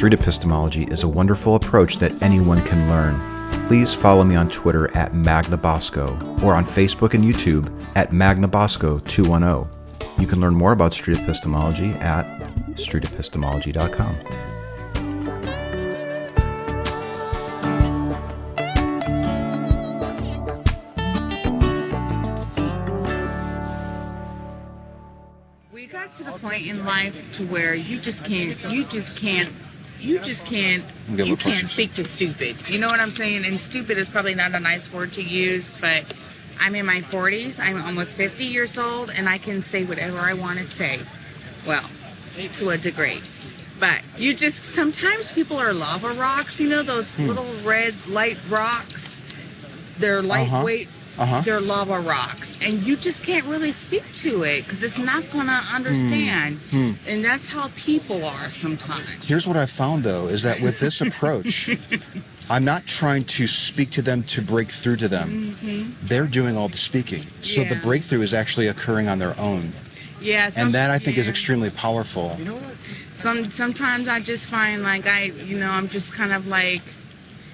street 0.00 0.14
epistemology 0.14 0.84
is 0.84 1.02
a 1.02 1.08
wonderful 1.08 1.56
approach 1.56 1.98
that 1.98 2.22
anyone 2.22 2.64
can 2.64 2.88
learn. 2.88 3.66
Please 3.66 3.92
follow 3.92 4.24
me 4.24 4.34
on 4.34 4.48
Twitter 4.48 4.90
at 4.96 5.12
MagnaBosco 5.12 6.42
or 6.42 6.54
on 6.54 6.64
Facebook 6.64 7.12
and 7.12 7.22
YouTube 7.22 7.70
at 7.94 8.10
MagnaBosco210. 8.10 9.66
You 10.18 10.26
can 10.26 10.40
learn 10.40 10.54
more 10.54 10.72
about 10.72 10.94
street 10.94 11.18
epistemology 11.18 11.90
at 11.90 12.24
streetepistemology.com. 12.76 14.16
We 25.70 25.84
got 25.84 26.10
to 26.12 26.24
the 26.24 26.32
point 26.32 26.66
in 26.66 26.86
life 26.86 27.34
to 27.34 27.44
where 27.48 27.74
you 27.74 28.00
just 28.00 28.24
can't, 28.24 28.64
you 28.64 28.84
just 28.86 29.18
can't, 29.18 29.50
you 30.00 30.18
just 30.20 30.46
can't, 30.46 30.84
you 31.08 31.36
can't 31.36 31.66
speak 31.66 31.94
to 31.94 32.04
stupid. 32.04 32.56
You 32.68 32.78
know 32.78 32.88
what 32.88 33.00
I'm 33.00 33.10
saying? 33.10 33.44
And 33.44 33.60
stupid 33.60 33.98
is 33.98 34.08
probably 34.08 34.34
not 34.34 34.54
a 34.54 34.60
nice 34.60 34.92
word 34.92 35.12
to 35.14 35.22
use, 35.22 35.78
but 35.80 36.04
I'm 36.60 36.74
in 36.74 36.86
my 36.86 37.00
40s. 37.00 37.60
I'm 37.60 37.80
almost 37.82 38.16
50 38.16 38.44
years 38.44 38.78
old, 38.78 39.10
and 39.16 39.28
I 39.28 39.38
can 39.38 39.62
say 39.62 39.84
whatever 39.84 40.18
I 40.18 40.34
want 40.34 40.58
to 40.58 40.66
say. 40.66 41.00
Well, 41.66 41.84
to 42.54 42.70
a 42.70 42.78
degree. 42.78 43.20
But 43.78 44.00
you 44.18 44.34
just 44.34 44.64
sometimes 44.64 45.30
people 45.30 45.58
are 45.58 45.72
lava 45.72 46.10
rocks. 46.10 46.60
You 46.60 46.68
know 46.68 46.82
those 46.82 47.12
Hmm. 47.12 47.28
little 47.28 47.46
red 47.64 47.94
light 48.08 48.36
rocks. 48.48 49.18
They're 49.98 50.22
lightweight. 50.22 50.88
Uh-huh. 51.18 51.42
They're 51.42 51.60
lava 51.60 52.00
rocks, 52.00 52.49
and 52.62 52.82
you 52.82 52.96
just 52.96 53.22
can't 53.22 53.46
really 53.46 53.72
speak 53.72 54.04
to 54.16 54.42
it 54.42 54.64
because 54.64 54.82
it's 54.82 54.98
not 54.98 55.24
gonna 55.32 55.60
understand. 55.74 56.58
Hmm. 56.70 56.92
And 57.06 57.24
that's 57.24 57.46
how 57.48 57.68
people 57.76 58.24
are 58.24 58.50
sometimes. 58.50 59.24
Here's 59.26 59.46
what 59.46 59.56
I've 59.56 59.70
found 59.70 60.04
though 60.04 60.28
is 60.28 60.42
that 60.42 60.60
with 60.60 60.78
this 60.80 61.00
approach, 61.00 61.70
I'm 62.50 62.64
not 62.64 62.86
trying 62.86 63.24
to 63.24 63.46
speak 63.46 63.92
to 63.92 64.02
them 64.02 64.24
to 64.24 64.42
break 64.42 64.68
through 64.68 64.96
to 64.96 65.08
them. 65.08 65.52
hmm 65.60 65.90
They're 66.02 66.26
doing 66.26 66.56
all 66.56 66.68
the 66.68 66.76
speaking. 66.76 67.22
So 67.42 67.64
the 67.64 67.76
breakthrough 67.76 68.22
is 68.22 68.34
actually 68.34 68.68
occurring 68.68 69.08
on 69.08 69.18
their 69.18 69.38
own. 69.38 69.72
Yeah. 70.20 70.50
some- 70.50 70.66
And 70.66 70.74
that 70.74 70.90
I 70.90 70.98
think 70.98 71.16
is 71.16 71.28
extremely 71.28 71.70
powerful. 71.70 72.36
Some 73.14 73.50
sometimes 73.50 74.08
I 74.08 74.20
just 74.20 74.46
find 74.46 74.82
like 74.82 75.06
I, 75.06 75.24
you 75.24 75.58
know, 75.58 75.70
I'm 75.70 75.88
just 75.88 76.12
kind 76.14 76.32
of 76.32 76.46
like, 76.46 76.82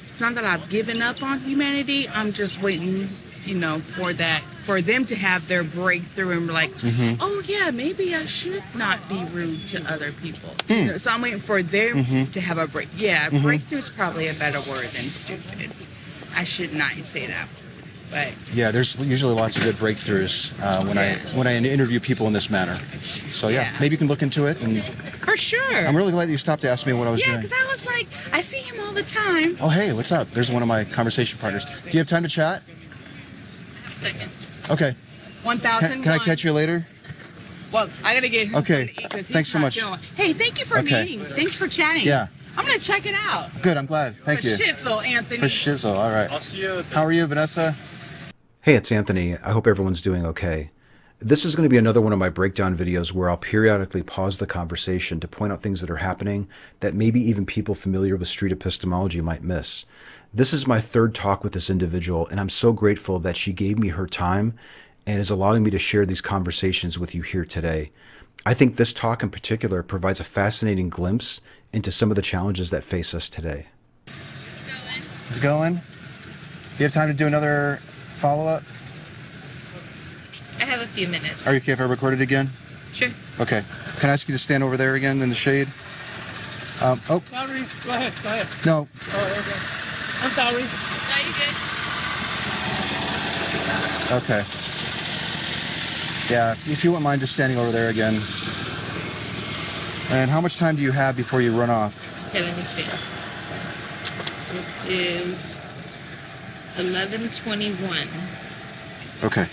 it's 0.09 0.21
not 0.21 0.34
that 0.37 0.45
I've 0.45 0.69
given 0.69 1.03
up 1.03 1.23
on 1.23 1.41
humanity. 1.41 2.09
I'm 2.09 2.33
just 2.33 2.61
waiting, 2.62 3.09
you 3.45 3.55
know, 3.57 3.79
for 3.81 4.12
that, 4.15 4.43
for 4.67 4.83
them 4.83 5.06
to 5.06 5.14
have 5.14 5.47
their 5.47 5.62
breakthrough 5.62 6.36
and 6.39 6.48
be 6.48 6.53
like, 6.53 6.72
Mhm. 6.81 7.17
oh 7.20 7.41
yeah, 7.47 7.70
maybe 7.70 8.14
I 8.17 8.27
should 8.27 8.64
not 8.75 8.98
be 9.09 9.25
rude 9.33 9.67
to 9.69 9.81
other 9.91 10.11
people. 10.11 10.50
Hmm. 10.67 10.72
You 10.75 10.84
know, 10.86 10.98
so 10.98 11.12
I'm 11.12 11.22
waiting 11.22 11.39
for 11.39 11.62
them 11.62 12.05
Mhm. 12.05 12.33
to 12.33 12.41
have 12.41 12.59
a 12.59 12.67
break. 12.67 12.89
Yeah, 12.97 13.31
Mhm. 13.31 13.42
breakthrough 13.42 13.78
is 13.78 13.89
probably 13.91 14.27
a 14.27 14.34
better 14.34 14.61
word 14.69 14.89
than 14.89 15.09
stupid. 15.09 15.70
I 16.34 16.42
should 16.42 16.75
not 16.75 16.91
say 17.03 17.27
that, 17.28 17.48
but 18.11 18.28
Yeah, 18.53 18.72
there's 18.72 18.97
usually 18.97 19.34
lots 19.34 19.56
of 19.56 19.62
good 19.62 19.78
breakthroughs 19.78 20.50
uh, 20.61 20.84
when 20.84 20.98
I 20.98 21.14
when 21.34 21.47
I 21.47 21.55
interview 21.56 22.00
people 22.00 22.27
in 22.27 22.33
this 22.33 22.50
manner. 22.50 22.77
So 23.31 23.48
yeah, 23.48 23.62
Yeah. 23.62 23.70
maybe 23.81 23.94
you 23.94 23.98
can 23.98 24.09
look 24.09 24.22
into 24.22 24.47
it. 24.47 24.61
And 24.62 24.83
for 25.22 25.37
sure. 25.37 25.77
I'm 25.87 25.97
really 25.97 26.12
glad 26.12 26.27
that 26.27 26.33
you 26.33 26.39
stopped 26.39 26.62
to 26.62 26.69
ask 26.70 26.87
me 26.87 26.92
what 26.92 27.06
I 27.06 27.11
was 27.12 27.20
yeah, 27.20 27.28
doing. 27.28 27.42
because 27.42 27.53
I 27.53 27.67
was 27.70 27.87
like, 27.87 28.09
I 28.33 28.41
see 28.41 28.59
him 28.59 28.81
all 28.84 28.92
the 28.92 29.03
time. 29.05 29.56
Oh 29.61 29.69
hey, 29.69 29.92
what's 29.92 30.11
up? 30.11 30.28
There's 30.33 30.50
one 30.50 30.62
of 30.62 30.69
my 30.69 30.83
conversation 30.84 31.39
partners. 31.39 31.64
Do 31.64 31.91
you 31.92 31.98
have 32.00 32.09
time 32.09 32.25
to 32.25 32.28
chat? 32.28 32.62
Second. 33.94 34.31
Okay. 34.70 34.95
One 35.42 35.59
Can, 35.59 35.81
thousand. 35.81 36.03
can 36.03 36.12
I 36.12 36.19
catch 36.19 36.45
you 36.45 36.53
later? 36.53 36.84
Well, 37.72 37.89
I 38.05 38.14
gotta 38.14 38.28
get 38.28 38.48
him 38.48 38.56
Okay. 38.56 38.86
something 38.86 38.95
to 38.95 39.03
eat 39.03 39.11
'cause 39.11 39.27
he's 39.27 39.31
Thanks 39.31 39.48
so 39.48 39.59
much. 39.59 39.78
feeling- 39.78 40.00
Hey, 40.17 40.33
thank 40.33 40.59
you 40.59 40.65
for 40.65 40.78
Okay. 40.78 41.04
meeting. 41.04 41.25
Thanks 41.25 41.54
for 41.54 41.69
chatting. 41.69 42.04
Yeah. 42.06 42.28
I'm 42.56 42.65
gonna 42.65 42.78
check 42.78 43.06
it 43.06 43.15
out. 43.28 43.50
Good. 43.62 43.76
I'm 43.76 43.87
glad. 43.87 44.16
Thank 44.25 44.41
for 44.41 44.47
you. 44.47 44.56
Shizzle, 44.56 45.05
Anthony. 45.06 45.38
For 45.41 45.47
shizzle. 45.47 45.94
All 45.97 46.10
right. 46.10 46.31
I'll 46.31 46.41
see 46.41 46.59
you. 46.59 46.84
How 46.93 47.03
are 47.03 47.12
you, 47.12 47.26
Vanessa? 47.26 47.75
Hey, 48.62 48.75
it's 48.75 48.91
Anthony. 48.91 49.37
I 49.37 49.53
hope 49.53 49.66
everyone's 49.66 50.00
doing 50.00 50.26
okay. 50.26 50.71
This 51.19 51.44
is 51.44 51.55
going 51.55 51.65
to 51.65 51.71
be 51.71 51.78
another 51.78 52.00
one 52.00 52.12
of 52.12 52.19
my 52.19 52.28
breakdown 52.28 52.76
videos 52.76 53.10
where 53.12 53.31
I'll 53.31 53.37
periodically 53.38 54.03
pause 54.03 54.37
the 54.38 54.47
conversation 54.47 55.21
to 55.21 55.28
point 55.28 55.50
out 55.53 55.62
things 55.62 55.81
that 55.81 55.88
are 55.91 55.97
happening 55.97 56.49
that 56.81 56.94
maybe 56.94 57.31
even 57.31 57.47
people 57.47 57.75
familiar 57.75 58.16
with 58.16 58.28
street 58.28 58.53
epistemology 58.53 59.21
might 59.22 59.43
miss. 59.43 59.87
This 60.34 60.53
is 60.53 60.66
my 60.66 60.81
third 60.81 61.14
talk 61.14 61.44
with 61.44 61.53
this 61.53 61.70
individual, 61.70 62.26
and 62.26 62.38
I'm 62.38 62.48
so 62.48 62.72
grateful 62.72 63.20
that 63.20 63.37
she 63.37 63.53
gave 63.53 63.78
me 63.78 63.88
her 63.88 64.06
time 64.06 64.54
and 65.06 65.20
is 65.20 65.31
allowing 65.31 65.62
me 65.62 65.70
to 65.70 65.78
share 65.78 66.04
these 66.04 66.20
conversations 66.20 66.98
with 66.98 67.14
you 67.14 67.22
here 67.22 67.44
today. 67.44 67.92
I 68.44 68.54
think 68.54 68.76
this 68.76 68.92
talk 68.92 69.22
in 69.22 69.31
particular 69.31 69.82
provides 69.82 70.20
a 70.20 70.25
fascinating 70.25 70.91
glimpse 70.91 71.41
into 71.72 71.91
some 71.91 72.10
of 72.10 72.16
the 72.16 72.22
challenges 72.22 72.70
that 72.70 72.84
face 72.84 73.14
us 73.14 73.28
today. 73.28 73.66
It's 74.06 74.60
going. 74.60 75.03
It's 75.28 75.38
going. 75.38 75.75
Do 75.75 75.81
you 76.78 76.84
have 76.84 76.93
time 76.93 77.08
to 77.08 77.14
do 77.14 77.26
another 77.26 77.78
follow-up? 78.14 78.62
I 80.60 80.64
have 80.64 80.81
a 80.81 80.87
few 80.87 81.08
minutes. 81.08 81.47
Are 81.47 81.53
you 81.53 81.58
okay 81.58 81.72
if 81.72 81.81
I 81.81 81.84
record 81.84 82.14
it 82.14 82.20
again? 82.20 82.50
Sure. 82.93 83.08
Okay. 83.41 83.62
Can 83.98 84.10
I 84.10 84.12
ask 84.12 84.28
you 84.28 84.34
to 84.34 84.38
stand 84.38 84.64
over 84.64 84.76
there 84.76 84.94
again 84.94 85.22
in 85.22 85.28
the 85.28 85.34
shade? 85.34 85.69
Um, 86.82 87.00
oh, 87.08 87.22
Sorry. 87.31 87.64
Go 87.84 87.91
ahead. 87.91 88.12
Go 88.22 88.28
ahead. 88.28 88.47
no. 88.66 88.88
Oh, 89.12 89.37
okay. 89.41 89.75
I'm 90.22 90.31
sorry. 90.32 90.54
Are 90.54 90.60
you 90.60 90.66
good? 91.34 91.54
Okay. 94.22 94.44
Yeah, 96.31 96.53
if 96.53 96.69
if 96.69 96.84
you 96.84 96.91
wouldn't 96.91 97.04
mind 97.04 97.21
just 97.21 97.32
standing 97.32 97.59
over 97.59 97.72
there 97.72 97.88
again. 97.88 98.21
And 100.10 100.31
how 100.31 100.41
much 100.41 100.56
time 100.56 100.76
do 100.76 100.82
you 100.82 100.93
have 100.93 101.16
before 101.16 101.41
you 101.41 101.53
run 101.59 101.71
off? 101.71 102.12
Okay, 102.28 102.44
let 102.44 102.56
me 102.56 102.62
see. 102.62 102.84
It 104.55 104.65
is 104.88 105.59
11:21. 106.76 108.09
Okay. 109.25 109.47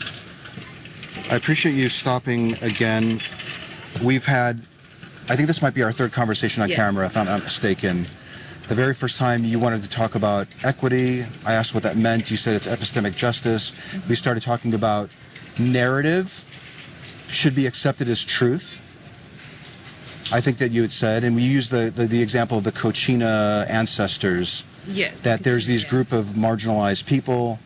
I 1.30 1.36
appreciate 1.36 1.76
you 1.76 1.90
stopping 1.90 2.58
again. 2.62 3.20
We've 4.04 4.26
had, 4.26 4.60
I 5.30 5.36
think 5.36 5.48
this 5.48 5.62
might 5.62 5.74
be 5.74 5.84
our 5.84 5.92
third 5.92 6.12
conversation 6.12 6.62
on 6.64 6.70
Yeah. 6.70 6.76
camera, 6.76 7.06
if 7.06 7.18
I'm 7.18 7.26
not 7.26 7.44
mistaken. 7.44 8.08
The 8.68 8.76
very 8.76 8.94
first 8.94 9.18
time 9.18 9.46
you 9.46 9.60
wanted 9.60 9.84
to 9.84 9.90
talk 9.90 10.16
about 10.16 10.48
equity, 10.64 11.26
I 11.46 11.54
asked 11.54 11.74
what 11.74 11.84
that 11.84 11.96
meant. 11.98 12.30
You 12.30 12.36
said 12.38 12.56
it's 12.56 12.68
epistemic 12.68 13.16
justice. 13.16 13.72
We 14.10 14.16
started 14.16 14.44
talking 14.44 14.74
about 14.74 15.10
narrative 15.58 16.44
should 17.30 17.56
be 17.56 17.66
accepted 17.66 18.10
as 18.10 18.24
truth. 18.26 18.82
I 20.32 20.42
think 20.42 20.58
that 20.58 20.72
you 20.72 20.82
had 20.82 20.92
said, 20.92 21.24
and 21.24 21.36
we 21.36 21.44
used 21.44 21.72
the, 21.72 21.90
the, 21.90 22.06
the 22.08 22.22
example 22.22 22.58
of 22.58 22.64
the 22.64 22.72
Kachina 22.72 23.70
ancestors 23.70 24.64
Yeah. 24.88 25.12
that 25.24 25.42
there's 25.42 25.66
these 25.66 25.84
yeah. 25.84 25.90
group 25.90 26.12
of 26.12 26.26
marginalized 26.28 27.06
people. 27.06 27.60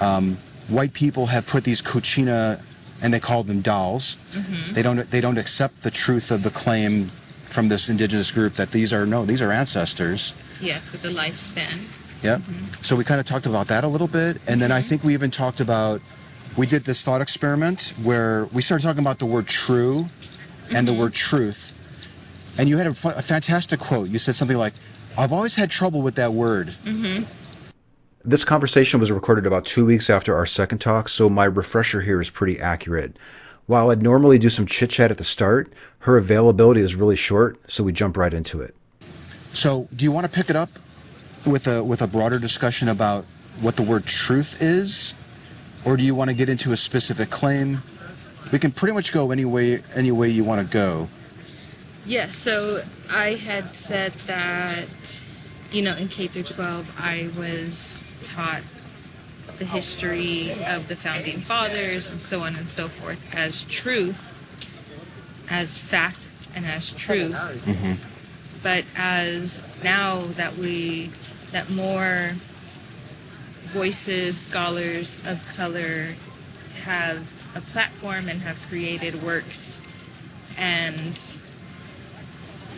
Um, 0.00 0.38
white 0.68 0.92
people 0.92 1.26
have 1.26 1.46
put 1.46 1.64
these 1.64 1.82
kachina, 1.82 2.62
and 3.02 3.12
they 3.12 3.20
call 3.20 3.42
them 3.44 3.60
dolls. 3.60 4.16
Mhm. 4.32 4.74
They 4.74 4.82
don't 4.82 5.10
they 5.10 5.20
don't 5.20 5.38
accept 5.38 5.82
the 5.82 5.90
truth 5.90 6.30
of 6.30 6.42
the 6.42 6.50
claim 6.50 7.10
from 7.44 7.68
this 7.68 7.88
indigenous 7.88 8.30
group 8.30 8.56
that 8.56 8.70
these 8.72 8.92
are 8.92 9.06
no 9.06 9.24
these 9.24 9.42
are 9.42 9.52
ancestors. 9.52 10.34
Yes, 10.60 10.90
with 10.92 11.02
the 11.02 11.08
lifespan. 11.10 11.78
Yep. 12.22 12.40
Mhm. 12.40 12.84
So 12.84 12.96
we 12.96 13.04
kind 13.04 13.20
of 13.20 13.26
talked 13.26 13.46
about 13.46 13.68
that 13.68 13.84
a 13.84 13.88
little 13.88 14.08
bit, 14.08 14.38
and 14.46 14.60
then 14.60 14.72
I 14.72 14.80
Mhm. 14.80 14.84
think 14.86 15.04
we 15.04 15.14
even 15.14 15.30
talked 15.30 15.60
about 15.60 16.00
we 16.56 16.66
did 16.66 16.84
this 16.84 17.02
thought 17.02 17.20
experiment 17.20 17.92
where 18.02 18.46
we 18.52 18.62
started 18.62 18.82
talking 18.84 19.00
about 19.02 19.18
the 19.18 19.26
word 19.26 19.46
true 19.46 20.06
and 20.74 20.86
the 20.86 20.92
Mhm. 20.92 20.98
word 20.98 21.12
truth, 21.12 21.72
and 22.58 22.68
you 22.68 22.76
had 22.78 22.86
a, 22.86 22.94
fu- 22.94 23.08
a 23.08 23.22
fantastic 23.22 23.80
quote. 23.80 24.08
You 24.08 24.18
said 24.18 24.34
something 24.34 24.56
like, 24.56 24.74
"I've 25.16 25.32
always 25.32 25.54
had 25.54 25.70
trouble 25.70 26.02
with 26.02 26.16
that 26.16 26.32
word." 26.32 26.68
Mm-hmm. 26.84 27.24
This 28.24 28.44
conversation 28.44 28.98
was 28.98 29.12
recorded 29.12 29.46
about 29.46 29.66
two 29.66 29.84
weeks 29.86 30.10
after 30.10 30.34
our 30.34 30.46
second 30.46 30.78
talk, 30.78 31.08
so 31.08 31.28
my 31.30 31.44
refresher 31.44 32.00
here 32.00 32.20
is 32.20 32.28
pretty 32.28 32.58
accurate. 32.60 33.16
While 33.66 33.90
I'd 33.90 34.02
normally 34.02 34.38
do 34.38 34.48
some 34.50 34.66
chit 34.66 34.90
chat 34.90 35.10
at 35.10 35.18
the 35.18 35.24
start, 35.24 35.72
her 36.00 36.16
availability 36.16 36.80
is 36.80 36.94
really 36.96 37.16
short, 37.16 37.58
so 37.68 37.84
we 37.84 37.92
jump 37.92 38.16
right 38.16 38.32
into 38.32 38.60
it. 38.60 38.74
So, 39.52 39.88
do 39.94 40.04
you 40.04 40.12
want 40.12 40.24
to 40.24 40.30
pick 40.30 40.50
it 40.50 40.56
up 40.56 40.70
with 41.44 41.66
a 41.68 41.82
with 41.82 42.02
a 42.02 42.06
broader 42.06 42.38
discussion 42.38 42.88
about 42.88 43.24
what 43.60 43.76
the 43.76 43.82
word 43.82 44.04
truth 44.06 44.60
is, 44.60 45.14
or 45.84 45.96
do 45.96 46.02
you 46.04 46.14
want 46.14 46.30
to 46.30 46.36
get 46.36 46.48
into 46.48 46.72
a 46.72 46.76
specific 46.76 47.30
claim? 47.30 47.78
We 48.52 48.58
can 48.58 48.72
pretty 48.72 48.94
much 48.94 49.12
go 49.12 49.30
any 49.30 49.44
way 49.44 49.82
any 49.94 50.12
way 50.12 50.28
you 50.28 50.44
want 50.44 50.60
to 50.60 50.66
go. 50.66 51.08
Yes, 52.06 52.36
so 52.36 52.84
I 53.10 53.34
had 53.34 53.74
said 53.74 54.12
that, 54.26 55.20
you 55.72 55.82
know, 55.82 55.96
in 55.96 56.06
K 56.06 56.28
through 56.28 56.44
12, 56.44 56.94
I 56.96 57.28
was 57.36 58.04
taught 58.22 58.62
the 59.58 59.64
history 59.64 60.52
of 60.66 60.86
the 60.86 60.94
founding 60.94 61.40
fathers 61.40 62.12
and 62.12 62.22
so 62.22 62.42
on 62.42 62.54
and 62.54 62.68
so 62.68 62.88
forth 62.88 63.18
as 63.34 63.64
truth, 63.64 64.30
as 65.48 65.76
fact, 65.76 66.28
and 66.54 66.64
as 66.64 66.92
truth. 66.92 67.34
Mm-hmm. 67.34 67.94
But 68.62 68.84
as 68.96 69.64
now 69.82 70.22
that 70.34 70.56
we 70.56 71.10
that 71.50 71.70
more 71.70 72.32
voices, 73.66 74.38
scholars 74.38 75.18
of 75.26 75.44
color 75.56 76.08
have 76.84 77.35
a 77.56 77.60
platform 77.62 78.28
and 78.28 78.40
have 78.42 78.60
created 78.68 79.22
works 79.22 79.80
and 80.58 81.20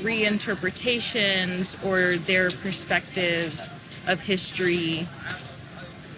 reinterpretations 0.01 1.75
or 1.85 2.19
their 2.19 2.51
perspectives 2.51 3.69
of 4.07 4.21
history 4.21 5.07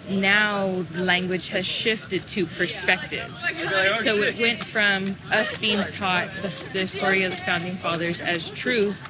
now 0.09 0.83
language 0.93 1.49
has 1.49 1.65
shifted 1.65 2.27
to 2.27 2.45
perspectives. 2.45 3.57
So 4.03 4.15
it 4.15 4.39
went 4.39 4.63
from 4.63 5.15
us 5.31 5.57
being 5.57 5.83
taught 5.85 6.31
the, 6.41 6.51
the 6.73 6.87
story 6.87 7.23
of 7.23 7.31
the 7.31 7.37
founding 7.37 7.75
fathers 7.75 8.19
as 8.19 8.49
truth 8.51 9.07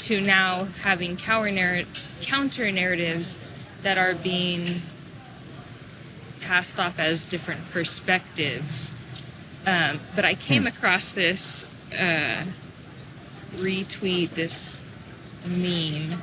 to 0.00 0.20
now 0.20 0.66
having 0.82 1.16
counter, 1.16 1.84
counter 2.22 2.70
narratives 2.72 3.38
that 3.82 3.98
are 3.98 4.14
being 4.14 4.82
passed 6.52 6.78
off 6.78 6.98
as 6.98 7.24
different 7.24 7.62
perspectives. 7.70 8.92
Um, 9.64 9.98
but 10.14 10.26
I 10.26 10.34
came 10.34 10.66
across 10.66 11.14
this 11.14 11.66
uh, 11.98 12.44
retweet, 13.56 14.28
this 14.30 14.78
meme, 15.46 16.20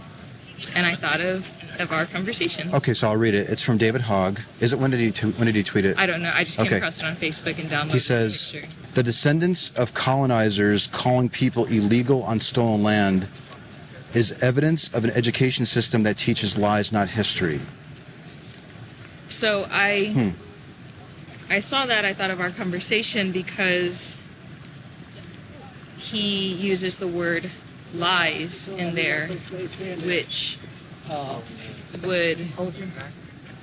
and 0.76 0.86
I 0.86 0.94
thought 0.94 1.20
of 1.22 1.48
of 1.80 1.92
our 1.92 2.06
conversation. 2.06 2.72
Okay, 2.76 2.94
so 2.94 3.08
I'll 3.08 3.18
read 3.18 3.34
it. 3.34 3.50
It's 3.50 3.64
from 3.64 3.78
David 3.80 4.02
Hogg. 4.02 4.40
Is 4.60 4.72
it 4.74 4.78
when 4.78 4.92
did 4.92 5.00
he 5.00 5.12
t- 5.12 5.32
when 5.32 5.48
did 5.48 5.56
he 5.56 5.64
tweet 5.64 5.86
it? 5.86 5.98
I 5.98 6.06
don't 6.06 6.22
know. 6.22 6.32
I 6.32 6.44
just 6.44 6.58
came 6.58 6.68
Okay. 6.68 6.78
across 6.78 7.00
it 7.00 7.06
on 7.06 7.16
Facebook 7.16 7.58
and 7.58 7.68
downloaded 7.68 7.94
He 7.94 8.00
says, 8.00 8.52
the 8.52 8.68
the 8.94 9.04
descendants 9.04 9.72
of 9.78 9.96
colonizers 9.96 10.86
calling 10.88 11.30
people 11.30 11.66
illegal 11.66 12.22
on 12.22 12.40
stolen 12.40 12.84
land 12.84 13.28
is 14.14 14.44
evidence 14.44 14.94
of 14.94 15.06
an 15.06 15.12
education 15.12 15.66
system 15.66 16.04
that 16.04 16.18
teaches 16.18 16.56
lies, 16.56 16.92
not 16.92 17.10
history. 17.10 17.62
So 19.30 19.68
I 19.72 20.06
Hmm. 20.08 20.30
I 21.52 21.60
saw 21.60 21.86
that 21.88 22.06
I 22.06 22.14
thought 22.14 22.30
of 22.30 22.40
our 22.42 22.52
conversation 22.52 23.32
because 23.32 24.18
he 25.98 26.54
uses 26.54 26.98
the 26.98 27.08
word 27.08 27.50
lies 27.94 28.68
in 28.68 28.94
there, 28.96 29.28
which 29.28 30.58
would 32.04 32.38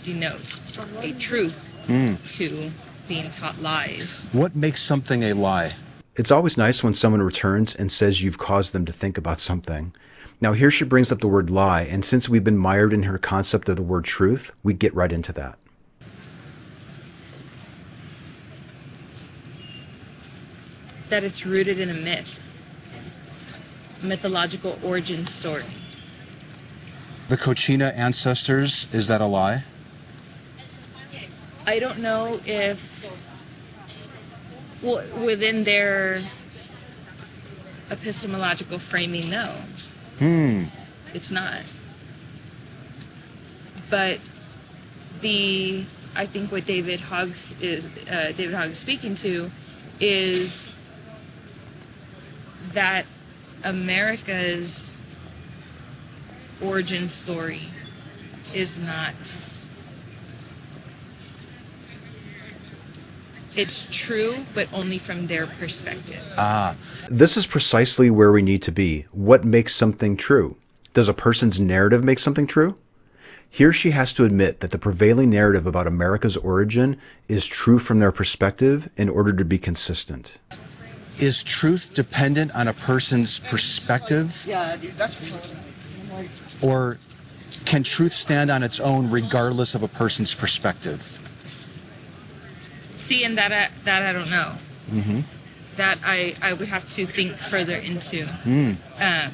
denote 0.04 0.40
a 1.02 1.12
truth 1.12 1.72
Hmm. 1.86 2.14
to 2.28 2.72
being 3.06 3.30
taught 3.30 3.60
lies. 3.62 4.26
What 4.32 4.56
makes 4.56 4.82
something 4.82 5.22
a 5.22 5.32
lie? 5.34 5.72
It's 6.16 6.30
always 6.32 6.56
nice 6.56 6.82
when 6.82 6.94
someone 6.94 7.22
returns 7.22 7.76
and 7.76 7.92
says 7.92 8.20
you've 8.20 8.38
caused 8.38 8.72
them 8.72 8.86
to 8.86 8.92
think 8.92 9.18
about 9.18 9.38
something. 9.40 9.92
Now, 10.40 10.52
here 10.52 10.70
she 10.70 10.84
brings 10.84 11.12
up 11.12 11.20
the 11.20 11.28
word 11.28 11.48
lie, 11.48 11.82
and 11.82 12.04
since 12.04 12.28
we've 12.28 12.44
been 12.44 12.58
mired 12.58 12.92
in 12.92 13.04
her 13.04 13.16
concept 13.16 13.68
of 13.68 13.76
the 13.76 13.82
word 13.82 14.04
truth, 14.04 14.52
we 14.62 14.74
get 14.74 14.94
right 14.94 15.10
into 15.10 15.32
that. 15.32 15.58
That 21.08 21.24
it's 21.24 21.46
rooted 21.46 21.78
in 21.78 21.88
a 21.88 21.94
myth, 21.94 22.38
mythological 24.02 24.78
origin 24.82 25.24
story. 25.26 25.62
The 27.28 27.36
Kachina 27.36 27.96
ancestors, 27.96 28.88
is 28.92 29.06
that 29.08 29.20
a 29.20 29.26
lie? 29.26 29.64
I 31.64 31.78
don't 31.78 31.98
know 31.98 32.38
if 32.44 33.08
well, 34.82 35.02
within 35.24 35.64
their 35.64 36.22
epistemological 37.90 38.78
framing, 38.78 39.30
no, 39.30 39.54
Hmm. 40.18 40.64
it's 41.14 41.30
not. 41.30 41.62
But 43.90 44.18
the 45.20 45.84
I 46.14 46.26
think 46.26 46.50
what 46.50 46.64
David 46.66 47.00
Hoggs 47.00 47.54
is 47.60 47.86
uh, 48.10 48.32
David 48.36 48.54
Hoggs 48.54 48.78
speaking 48.78 49.14
to 49.16 49.50
is 50.00 50.72
that 52.72 53.04
America's 53.62 54.92
origin 56.62 57.08
story 57.08 57.62
is 58.54 58.78
not 58.78 59.14
it's 63.56 63.86
true 63.90 64.36
but 64.54 64.68
only 64.72 64.98
from 64.98 65.26
their 65.26 65.46
perspective 65.46 66.22
Ah, 66.36 66.76
This 67.10 67.36
is 67.36 67.46
precisely 67.46 68.10
where 68.10 68.30
we 68.32 68.42
need 68.42 68.62
to 68.62 68.72
be. 68.72 69.06
What 69.12 69.44
makes 69.44 69.74
something 69.74 70.16
true? 70.16 70.56
Does 70.94 71.08
a 71.08 71.14
person's 71.14 71.58
narrative 71.60 72.04
make 72.04 72.18
something 72.18 72.46
true? 72.46 72.76
Here 73.50 73.72
she 73.72 73.90
has 73.90 74.12
to 74.14 74.24
admit 74.24 74.60
that 74.60 74.70
the 74.70 74.78
prevailing 74.78 75.30
narrative 75.30 75.66
about 75.66 75.86
America's 75.86 76.36
origin 76.36 76.98
is 77.28 77.46
true 77.46 77.78
from 77.78 77.98
their 78.00 78.12
perspective 78.12 78.88
in 78.96 79.08
order 79.08 79.32
to 79.32 79.44
be 79.44 79.58
consistent. 79.58 80.36
is 81.18 81.42
truth 81.42 81.92
dependent 81.94 82.54
on 82.54 82.68
a 82.68 82.74
person's 82.74 83.40
perspective? 83.40 84.46
Or 86.60 86.98
can 87.64 87.82
truth 87.82 88.12
stand 88.12 88.50
on 88.50 88.62
its 88.62 88.80
own 88.80 89.10
regardless 89.10 89.74
of 89.74 89.82
a 89.82 89.88
person's 89.88 90.34
perspective? 90.34 91.18
See, 93.06 93.22
and 93.22 93.38
that 93.38 93.52
I, 93.52 93.68
that 93.84 94.02
I 94.02 94.12
don't 94.12 94.30
know. 94.30 94.52
Mm-hmm. 94.90 95.20
That 95.76 96.00
I, 96.04 96.34
I 96.42 96.54
would 96.54 96.66
have 96.66 96.90
to 96.90 97.06
think 97.06 97.36
further 97.36 97.76
into. 97.76 98.24
Mm. 98.42 98.76
Um, 98.98 99.32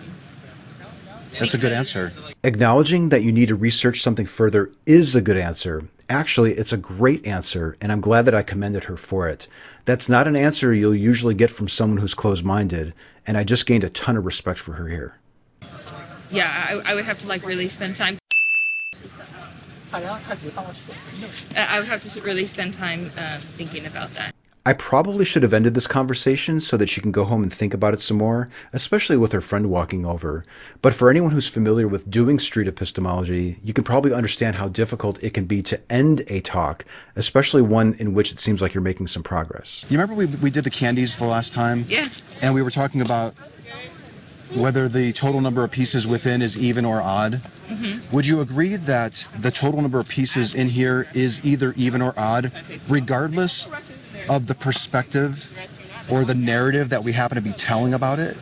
That's 1.39 1.55
a 1.55 1.59
good 1.59 1.73
answer. 1.73 2.13
Acknowledging 2.45 3.09
that 3.11 3.23
you 3.23 3.33
need 3.33 3.49
to 3.49 3.55
research 3.55 4.03
something 4.03 4.27
further 4.27 4.71
is 4.85 5.15
a 5.15 5.23
good 5.23 5.39
answer. 5.39 5.89
Actually, 6.11 6.53
it's 6.53 6.75
a 6.75 6.77
great 6.77 7.27
answer, 7.27 7.75
and 7.81 7.91
I'm 7.91 8.03
glad 8.03 8.27
that 8.27 8.35
I 8.35 8.43
commended 8.43 8.85
her 8.85 8.99
for 8.99 9.31
it. 9.31 9.49
That's 9.87 10.11
not 10.11 10.27
an 10.27 10.37
answer 10.37 10.75
you'll 10.75 10.95
usually 10.95 11.35
get 11.35 11.51
from 11.51 11.69
someone 11.69 11.97
who's 11.97 12.13
closed 12.13 12.45
minded, 12.45 12.93
and 13.27 13.39
I 13.39 13.45
just 13.45 13.65
gained 13.65 13.85
a 13.85 13.89
ton 13.89 14.19
of 14.19 14.27
respect 14.27 14.59
for 14.59 14.75
her 14.75 14.87
here. 14.87 15.17
Yeah, 16.31 16.51
I, 16.51 16.93
I 16.93 16.95
would 16.95 17.07
have 17.07 17.21
to 17.21 17.27
like 17.27 17.47
really 17.47 17.69
spend 17.69 17.97
time 17.97 18.19
I 19.93 20.03
I 21.57 21.79
would 21.79 21.89
have 21.89 22.03
to 22.03 22.23
really 22.23 22.47
spend 22.47 22.75
time 22.75 23.13
um, 23.17 23.41
thinking 23.41 23.87
about 23.87 24.13
that 24.15 24.33
I 24.65 24.75
probably 24.75 25.25
should 25.25 25.43
have 25.43 25.55
ended 25.55 25.75
this 25.75 25.89
conversation 25.89 26.61
so 26.61 26.77
that 26.77 26.89
she 26.89 27.01
can 27.01 27.11
go 27.11 27.25
home 27.25 27.43
and 27.43 27.53
think 27.53 27.75
about 27.75 27.95
it 27.95 28.01
some 28.01 28.17
more, 28.17 28.49
especially 28.73 29.17
with 29.17 29.33
her 29.33 29.41
friend 29.41 29.69
walking 29.69 30.07
over. 30.07 30.45
But 30.81 30.95
for 30.95 31.11
anyone 31.11 31.33
who's 31.33 31.49
familiar 31.49 31.89
with 31.89 32.09
doing 32.09 32.39
street 32.39 32.69
epistemology, 32.69 33.59
you 33.65 33.73
can 33.73 33.83
probably 33.83 34.13
understand 34.13 34.55
how 34.55 34.69
difficult 34.69 35.21
it 35.21 35.35
can 35.35 35.47
be 35.47 35.63
to 35.63 35.81
end 35.91 36.23
a 36.29 36.41
talk, 36.41 36.85
especially 37.17 37.63
one 37.63 37.95
in 37.95 38.15
which 38.15 38.31
it 38.31 38.39
seems 38.39 38.63
like 38.63 38.73
you're 38.73 38.83
making 38.83 39.09
some 39.09 39.25
progress. 39.25 39.85
You 39.89 39.99
remember 39.99 40.15
we, 40.15 40.27
we 40.27 40.51
did 40.53 40.63
the 40.63 40.71
candies 40.71 41.17
the 41.17 41.27
last 41.27 41.53
time? 41.53 41.85
yeah 41.89 42.09
And 42.41 42.55
we 42.55 42.63
were 42.63 42.71
talking 42.71 43.01
about 43.01 43.35
whether 44.55 44.89
the 44.89 45.13
total 45.13 45.41
number 45.41 45.65
of 45.65 45.71
pieces 45.71 46.07
within 46.07 46.43
is 46.43 46.59
even 46.59 46.85
or 46.85 47.01
odd. 47.01 47.35
hmm 47.69 48.15
Would 48.15 48.27
you 48.27 48.41
agree 48.41 48.77
that 48.77 49.29
the 49.41 49.51
total 49.51 49.81
number 49.81 50.01
of 50.01 50.09
pieces 50.09 50.55
in 50.55 50.69
here 50.69 51.07
is 51.15 51.45
either 51.45 51.73
even 51.77 52.03
or 52.03 52.15
odd, 52.17 52.53
regardless 52.89 53.69
of 54.29 54.47
the 54.47 54.55
perspective 54.55 55.51
or 56.11 56.25
the 56.25 56.35
narrative 56.35 56.91
that 56.91 57.05
we 57.05 57.13
happen 57.13 57.37
to 57.37 57.43
be 57.43 57.53
telling 57.53 57.95
about 57.95 58.19
it? 58.19 58.37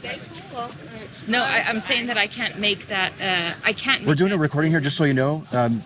no 1.29 1.43
I, 1.43 1.65
I'm 1.67 1.81
saying 1.81 2.07
that 2.07 2.17
I 2.17 2.27
can't 2.27 2.59
make 2.59 2.89
that 2.89 3.13
uh, 3.23 3.53
I 3.65 3.73
can't 3.73 4.05
We're 4.07 4.15
doing 4.15 4.33
a 4.33 4.39
recording 4.39 4.71
here, 4.71 4.81
just 4.81 4.97
so 4.97 5.05
you 5.05 5.15
know. 5.15 5.45
Um, 5.53 5.83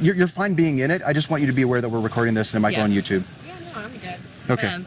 you're, 0.00 0.14
you're 0.14 0.26
fine 0.26 0.54
being 0.54 0.78
in 0.78 0.90
it. 0.90 1.02
I 1.06 1.12
just 1.12 1.30
want 1.30 1.40
you 1.42 1.46
to 1.48 1.54
be 1.54 1.62
aware 1.62 1.80
that 1.80 1.88
we're 1.88 2.00
recording 2.00 2.34
this 2.34 2.52
and 2.52 2.60
it 2.60 2.62
might 2.62 2.76
go 2.76 2.82
on 2.82 2.90
YouTube. 2.90 3.24
Yeah. 3.46 3.82
on 3.82 3.90
YouTube. 3.90 4.50
Okay. 4.50 4.68
Um, 4.68 4.86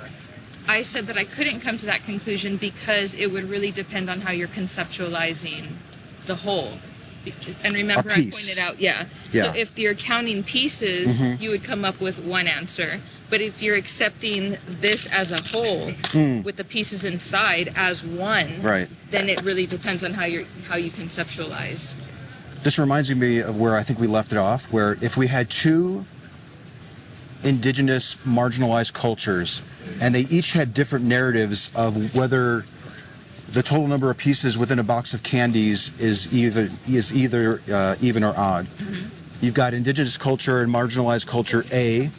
I 0.69 0.83
said 0.83 1.07
that 1.07 1.17
I 1.17 1.23
couldn't 1.25 1.61
come 1.61 1.79
to 1.79 1.87
that 1.87 2.03
conclusion 2.03 2.57
because 2.57 3.15
it 3.15 3.31
would 3.31 3.49
really 3.49 3.71
depend 3.71 4.07
on 4.07 4.21
how 4.21 4.31
you're 4.31 4.47
conceptualizing 4.47 5.65
the 6.27 6.35
whole. 6.35 6.71
And 7.63 7.73
remember, 7.73 8.11
I 8.11 8.21
pointed 8.31 8.59
out, 8.59 8.79
yeah. 8.79 9.05
Yeah. 9.31 9.51
So 9.51 9.57
if 9.59 9.77
you're 9.79 9.95
counting 9.95 10.43
pieces, 10.43 11.19
Mhm. 11.19 11.41
you 11.41 11.49
would 11.49 11.63
come 11.63 11.83
up 11.83 11.99
with 11.99 12.19
one 12.19 12.47
answer. 12.47 13.01
But 13.31 13.41
if 13.41 13.63
you're 13.63 13.75
accepting 13.75 14.57
this 14.79 15.07
as 15.07 15.31
a 15.31 15.41
whole, 15.41 15.91
Hmm. 16.11 16.41
with 16.43 16.55
the 16.57 16.63
pieces 16.63 17.03
inside 17.03 17.73
as 17.75 18.05
one, 18.05 18.61
Right. 18.61 18.87
then 19.09 19.27
it 19.27 19.41
really 19.41 19.65
depends 19.65 20.03
on 20.03 20.13
how 20.13 20.25
you 20.25 20.45
how 20.67 20.75
you 20.77 20.91
conceptualize. 20.91 21.95
This 22.61 22.77
reminds 22.77 23.13
me 23.13 23.39
of 23.39 23.57
where 23.57 23.75
I 23.75 23.81
think 23.83 23.99
we 23.99 24.07
left 24.07 24.31
it 24.33 24.37
off, 24.37 24.65
where 24.71 24.97
if 25.01 25.17
we 25.17 25.25
had 25.27 25.49
two 25.49 26.05
indigenous 27.43 28.15
marginalized 28.25 28.93
cultures 28.93 29.61
and 30.01 30.13
they 30.13 30.21
each 30.21 30.51
had 30.51 30.73
different 30.73 31.05
narratives 31.05 31.71
of 31.75 32.15
whether 32.15 32.65
the 33.51 33.63
total 33.63 33.87
number 33.87 34.11
of 34.11 34.17
pieces 34.17 34.57
within 34.57 34.79
a 34.79 34.83
box 34.83 35.13
of 35.13 35.23
candies 35.23 35.91
is 35.99 36.33
either 36.33 36.69
is 36.87 37.13
either 37.13 37.61
uh, 37.71 37.95
even 38.01 38.23
or 38.23 38.33
odd. 38.37 38.65
Mm-hmm. 38.65 39.07
You've 39.41 39.53
got 39.53 39.73
indigenous 39.73 40.17
culture 40.17 40.61
and 40.61 40.71
marginalized 40.71 41.27
culture 41.27 41.63
A 41.71 42.09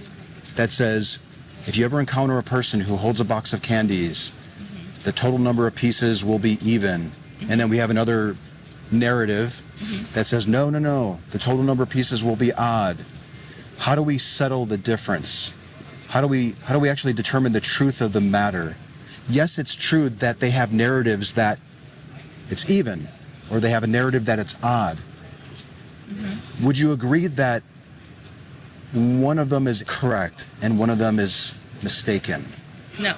that 0.57 0.71
says 0.71 1.19
if 1.67 1.77
you 1.77 1.85
ever 1.85 2.01
encounter 2.01 2.39
a 2.39 2.43
person 2.43 2.81
who 2.81 2.97
holds 2.97 3.21
a 3.21 3.25
box 3.25 3.53
of 3.53 3.63
candies, 3.63 4.33
mm-hmm. 4.33 5.03
the 5.03 5.13
total 5.13 5.39
number 5.39 5.67
of 5.67 5.75
pieces 5.75 6.25
will 6.25 6.39
be 6.39 6.59
even. 6.63 7.13
And 7.49 7.61
then 7.61 7.69
we 7.69 7.79
have 7.79 7.91
another 7.91 8.37
narrative 8.91 9.63
mm-hmm. 9.79 10.13
that 10.15 10.25
says, 10.25 10.49
no, 10.49 10.71
no, 10.71 10.79
no, 10.79 11.21
the 11.31 11.39
total 11.39 11.63
number 11.63 11.83
of 11.85 11.91
pieces 11.91 12.25
will 12.25 12.37
be 12.37 12.53
odd. 12.53 12.99
How 13.81 13.95
do 13.95 14.03
we 14.03 14.19
settle 14.19 14.67
the 14.67 14.77
difference? 14.77 15.55
How 16.07 16.21
do 16.21 16.27
we 16.27 16.55
how 16.65 16.75
do 16.75 16.81
we 16.81 16.91
actually 16.91 17.15
determine 17.15 17.53
the 17.53 17.63
truth 17.63 18.03
of 18.03 18.13
the 18.13 18.21
matter? 18.21 18.77
Yes, 19.27 19.59
it's 19.59 19.75
true 19.75 20.11
that 20.11 20.39
they 20.39 20.51
have 20.51 20.71
narratives 20.71 21.33
that 21.33 21.59
it's 22.51 22.69
even, 22.69 23.09
or 23.51 23.59
they 23.59 23.71
have 23.71 23.83
a 23.83 23.87
narrative 23.87 24.27
that 24.27 24.39
it's 24.39 24.55
odd. 24.63 24.99
Mm-hmm. 24.99 26.67
Would 26.67 26.77
you 26.77 26.93
agree 26.93 27.29
that 27.29 27.63
one 28.93 29.39
of 29.39 29.49
them 29.49 29.67
is 29.67 29.83
correct 29.87 30.45
and 30.61 30.79
one 30.79 30.91
of 30.91 30.99
them 30.99 31.19
is 31.19 31.55
mistaken? 31.83 32.45
No, 32.99 33.15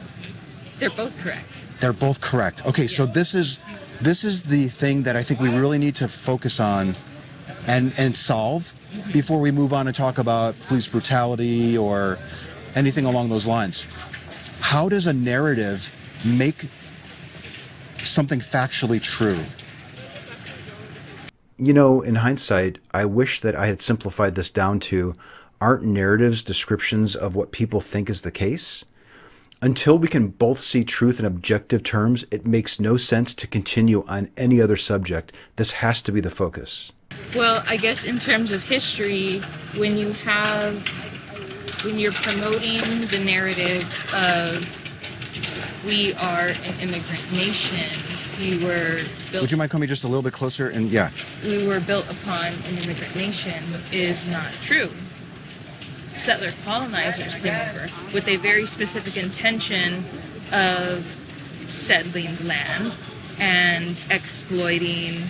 they're 0.79 0.91
both 0.91 1.19
correct. 1.19 1.65
They're 1.81 1.93
both 1.93 2.21
correct. 2.21 2.65
Okay, 2.67 2.87
so 2.87 3.05
this 3.07 3.35
is 3.35 3.59
this 4.01 4.23
is 4.23 4.45
the 4.45 4.69
thing 4.69 5.03
that 5.05 5.17
I 5.17 5.25
think 5.25 5.41
we 5.41 5.49
really 5.49 5.79
need 5.79 5.97
to 5.97 6.07
focus 6.07 6.61
on 6.61 6.95
and 7.67 7.93
and 7.99 8.15
solve 8.15 8.73
before 9.13 9.41
we 9.41 9.51
move 9.51 9.73
on 9.73 9.87
and 9.87 9.97
talk 9.97 10.19
about 10.19 10.59
police 10.61 10.89
brutality 10.89 11.79
or 11.79 12.19
anything 12.75 13.05
along 13.05 13.29
those 13.29 13.47
lines. 13.47 13.87
How 14.61 14.89
does 14.89 15.07
a 15.07 15.13
narrative 15.13 15.93
make 16.25 16.69
something 17.99 18.41
factually 18.41 19.01
true? 19.01 19.41
You 21.59 21.73
know, 21.73 22.01
in 22.01 22.15
hindsight, 22.15 22.79
I 22.93 23.05
wish 23.05 23.41
that 23.41 23.55
I 23.55 23.67
had 23.67 23.81
simplified 23.81 24.35
this 24.35 24.51
down 24.51 24.81
to 24.81 25.15
aren't 25.61 25.85
narratives 25.85 26.43
descriptions 26.43 27.15
of 27.15 27.37
what 27.37 27.53
people 27.53 27.81
think 27.81 28.11
is 28.11 28.23
the 28.23 28.33
case? 28.33 28.85
Until 29.61 29.97
we 29.97 30.09
can 30.09 30.27
both 30.27 30.61
see 30.61 30.83
truth 30.83 31.21
in 31.21 31.25
objective 31.25 31.85
terms, 31.85 32.25
it 32.33 32.45
makes 32.45 32.81
no 32.81 32.97
sense 32.97 33.35
to 33.35 33.47
continue 33.47 34.05
on 34.09 34.31
any 34.37 34.61
other 34.61 34.77
subject. 34.77 35.33
This 35.55 35.71
has 35.71 36.03
to 36.03 36.13
be 36.13 36.21
the 36.21 36.33
focus. 36.33 36.91
Well, 37.35 37.63
I 37.67 37.79
guess 37.79 38.05
in 38.05 38.19
terms 38.19 38.53
of 38.53 38.63
history, 38.63 39.39
when 39.77 39.97
you 39.97 40.13
have, 40.13 40.87
when 41.83 41.99
you're 41.99 42.13
promoting 42.13 43.07
the 43.07 43.23
narrative 43.25 43.85
of 44.15 44.83
we 45.87 46.13
are 46.15 46.49
an 46.49 46.75
immigrant 46.81 47.33
nation, 47.33 47.99
we 48.39 48.63
were 48.65 49.01
built, 49.31 49.43
Would 49.43 49.51
you 49.51 49.57
mind 49.57 49.71
coming 49.71 49.89
just 49.89 50.05
a 50.05 50.09
little 50.09 50.23
bit 50.23 50.35
closer? 50.35 50.69
And 50.69 50.91
yeah, 50.91 51.11
we 51.45 51.67
were 51.67 51.81
built 51.81 52.11
upon 52.11 52.49
an 52.49 52.79
immigrant 52.83 53.17
nation 53.17 53.65
is 53.93 54.29
not 54.29 54.53
true. 54.61 54.91
Settler 56.17 56.53
colonizers 56.65 57.35
came 57.35 57.55
over 57.55 57.89
with 58.13 58.29
a 58.29 58.37
very 58.37 58.67
specific 58.67 59.17
intention 59.17 60.05
of 60.53 61.17
settling 61.67 62.37
land 62.47 62.95
and 63.39 63.99
exploiting 64.11 65.23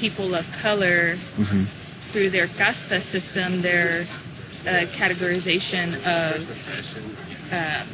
people 0.00 0.34
of 0.34 0.50
color 0.52 1.16
hmm 1.36 1.64
through 2.10 2.30
their 2.30 2.48
casta 2.48 3.00
system, 3.00 3.62
their 3.62 4.04
uh, 4.66 4.84
categorization 4.98 5.94
of 6.04 6.42
um, 7.52 7.86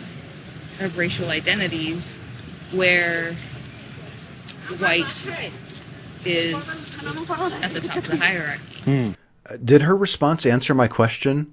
of 0.80 0.96
racial 0.96 1.28
identities, 1.28 2.14
where 2.72 3.34
white 4.78 5.28
is 6.24 6.94
at 7.62 7.70
the 7.72 7.80
top 7.80 7.96
of 7.98 8.06
the 8.06 8.16
hierarchy. 8.16 8.80
Hmm. 8.84 9.10
Uh, 9.48 9.58
Did 9.62 9.82
her 9.82 9.94
response 9.94 10.46
answer 10.46 10.74
my 10.74 10.88
question? 10.88 11.52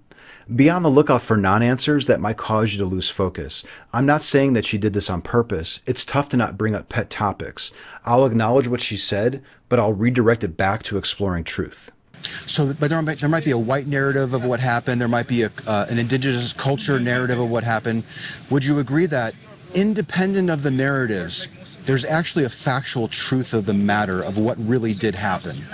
Be 0.54 0.70
on 0.70 0.84
the 0.84 0.90
lookout 0.90 1.22
for 1.22 1.38
non 1.38 1.64
answers 1.64 2.08
that 2.08 2.20
might 2.20 2.36
cause 2.38 2.74
you 2.74 2.80
to 2.80 2.86
lose 2.86 3.10
focus. 3.10 3.64
I'm 3.94 4.06
not 4.06 4.22
saying 4.22 4.54
that 4.54 4.66
she 4.66 4.78
did 4.78 4.92
this 4.92 5.10
on 5.10 5.22
purpose. 5.22 5.80
It's 5.86 6.04
tough 6.04 6.30
to 6.30 6.38
not 6.38 6.58
bring 6.58 6.76
up 6.76 6.90
pet 6.90 7.10
topics. 7.10 7.72
I'll 8.06 8.26
acknowledge 8.26 8.68
what 8.68 8.82
she 8.82 8.98
said, 8.98 9.44
but 9.70 9.80
I'll 9.80 9.94
redirect 9.94 10.44
it 10.44 10.58
back 10.58 10.84
to 10.84 10.98
exploring 10.98 11.46
truth. 11.46 11.92
So, 12.24 12.74
but 12.74 12.90
there 12.90 13.02
might, 13.02 13.20
there 13.20 13.30
might 13.30 13.46
be 13.46 13.52
a 13.52 13.58
white 13.58 13.88
narrative 13.88 14.34
of 14.34 14.44
what 14.44 14.60
happened. 14.60 15.00
There 15.00 15.08
might 15.08 15.28
be 15.28 15.44
a, 15.44 15.52
uh, 15.68 15.86
an 15.90 15.98
indigenous 15.98 16.54
culture 16.54 17.00
narrative 17.00 17.40
of 17.40 17.50
what 17.50 17.64
happened. 17.64 18.04
Would 18.50 18.66
you 18.66 18.80
agree 18.80 19.06
that, 19.08 19.34
independent 19.74 20.50
of 20.50 20.62
the 20.62 20.72
narratives, 20.72 21.48
there's 21.84 22.06
actually 22.06 22.46
a 22.46 22.50
factual 22.50 23.08
truth 23.08 23.54
of 23.54 23.66
the 23.66 23.74
matter 23.74 24.22
of 24.22 24.38
what 24.38 24.58
really 24.60 24.94
did 24.94 25.16
happen? 25.16 25.66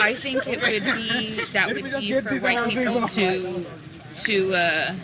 I 0.00 0.14
think 0.14 0.46
it 0.46 0.60
would 0.60 0.84
be 0.96 1.40
that 1.52 1.66
would 1.68 1.84
be 1.84 2.20
for 2.20 2.38
white 2.40 2.68
people 2.68 3.08
to 3.08 3.66
to 4.24 4.54
uh, 4.54 4.94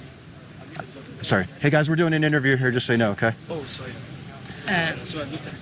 Sorry. 1.23 1.47
Hey 1.61 1.71
guys, 1.71 1.89
we're 1.89 1.95
doing 1.97 2.15
an 2.15 2.25
interview 2.25 2.57
here, 2.57 2.73
just 2.73 2.87
so 2.87 2.95
you 2.95 2.99
know, 2.99 3.13
okay? 3.13 3.33
Oh, 3.49 3.63
sorry. 3.65 3.93
um, 4.67 5.07
So 5.07 5.21
I 5.21 5.25
looked 5.25 5.47
at 5.47 5.53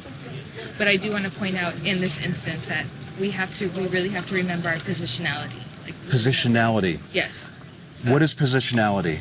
But 0.78 0.88
I 0.88 0.96
do 0.96 1.12
want 1.12 1.26
to 1.26 1.30
point 1.30 1.56
out 1.58 1.74
in 1.84 2.00
this 2.00 2.24
instance 2.24 2.68
that 2.68 2.86
we 3.20 3.30
have 3.32 3.54
to, 3.56 3.68
we 3.68 3.86
really 3.88 4.08
have 4.08 4.26
to 4.28 4.34
remember 4.34 4.70
our 4.70 4.76
positionality. 4.76 5.60
Like, 5.84 5.94
Positionality. 6.06 6.98
yes. 7.12 7.50
What 8.04 8.22
is 8.22 8.34
positionality? 8.34 9.18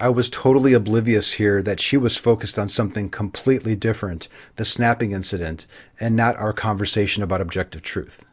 I 0.00 0.10
was 0.10 0.30
totally 0.30 0.74
oblivious 0.74 1.32
here 1.32 1.60
that 1.62 1.80
she 1.80 1.96
was 1.96 2.16
focused 2.16 2.58
on 2.58 2.68
something 2.68 3.10
completely 3.10 3.74
different, 3.74 4.28
the 4.54 4.64
snapping 4.64 5.12
incident, 5.12 5.66
and 5.98 6.14
not 6.14 6.36
our 6.36 6.52
conversation 6.52 7.24
about 7.24 7.40
objective 7.40 7.82
truth. 7.82 8.24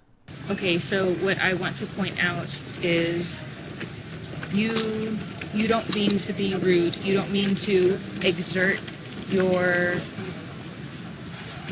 Okay, 0.52 0.78
so 0.78 1.12
what 1.16 1.40
I 1.40 1.56
want 1.56 1.78
to 1.78 1.88
point 1.88 2.24
out 2.24 2.48
is 2.84 3.48
you 4.54 5.18
you 5.54 5.68
don't 5.68 5.96
mean 5.96 6.18
to 6.20 6.34
be 6.34 6.54
rude. 6.56 6.96
You 6.98 7.16
don't 7.16 7.32
mean 7.32 7.56
to 7.56 7.98
exert 8.22 8.80
your 9.30 9.96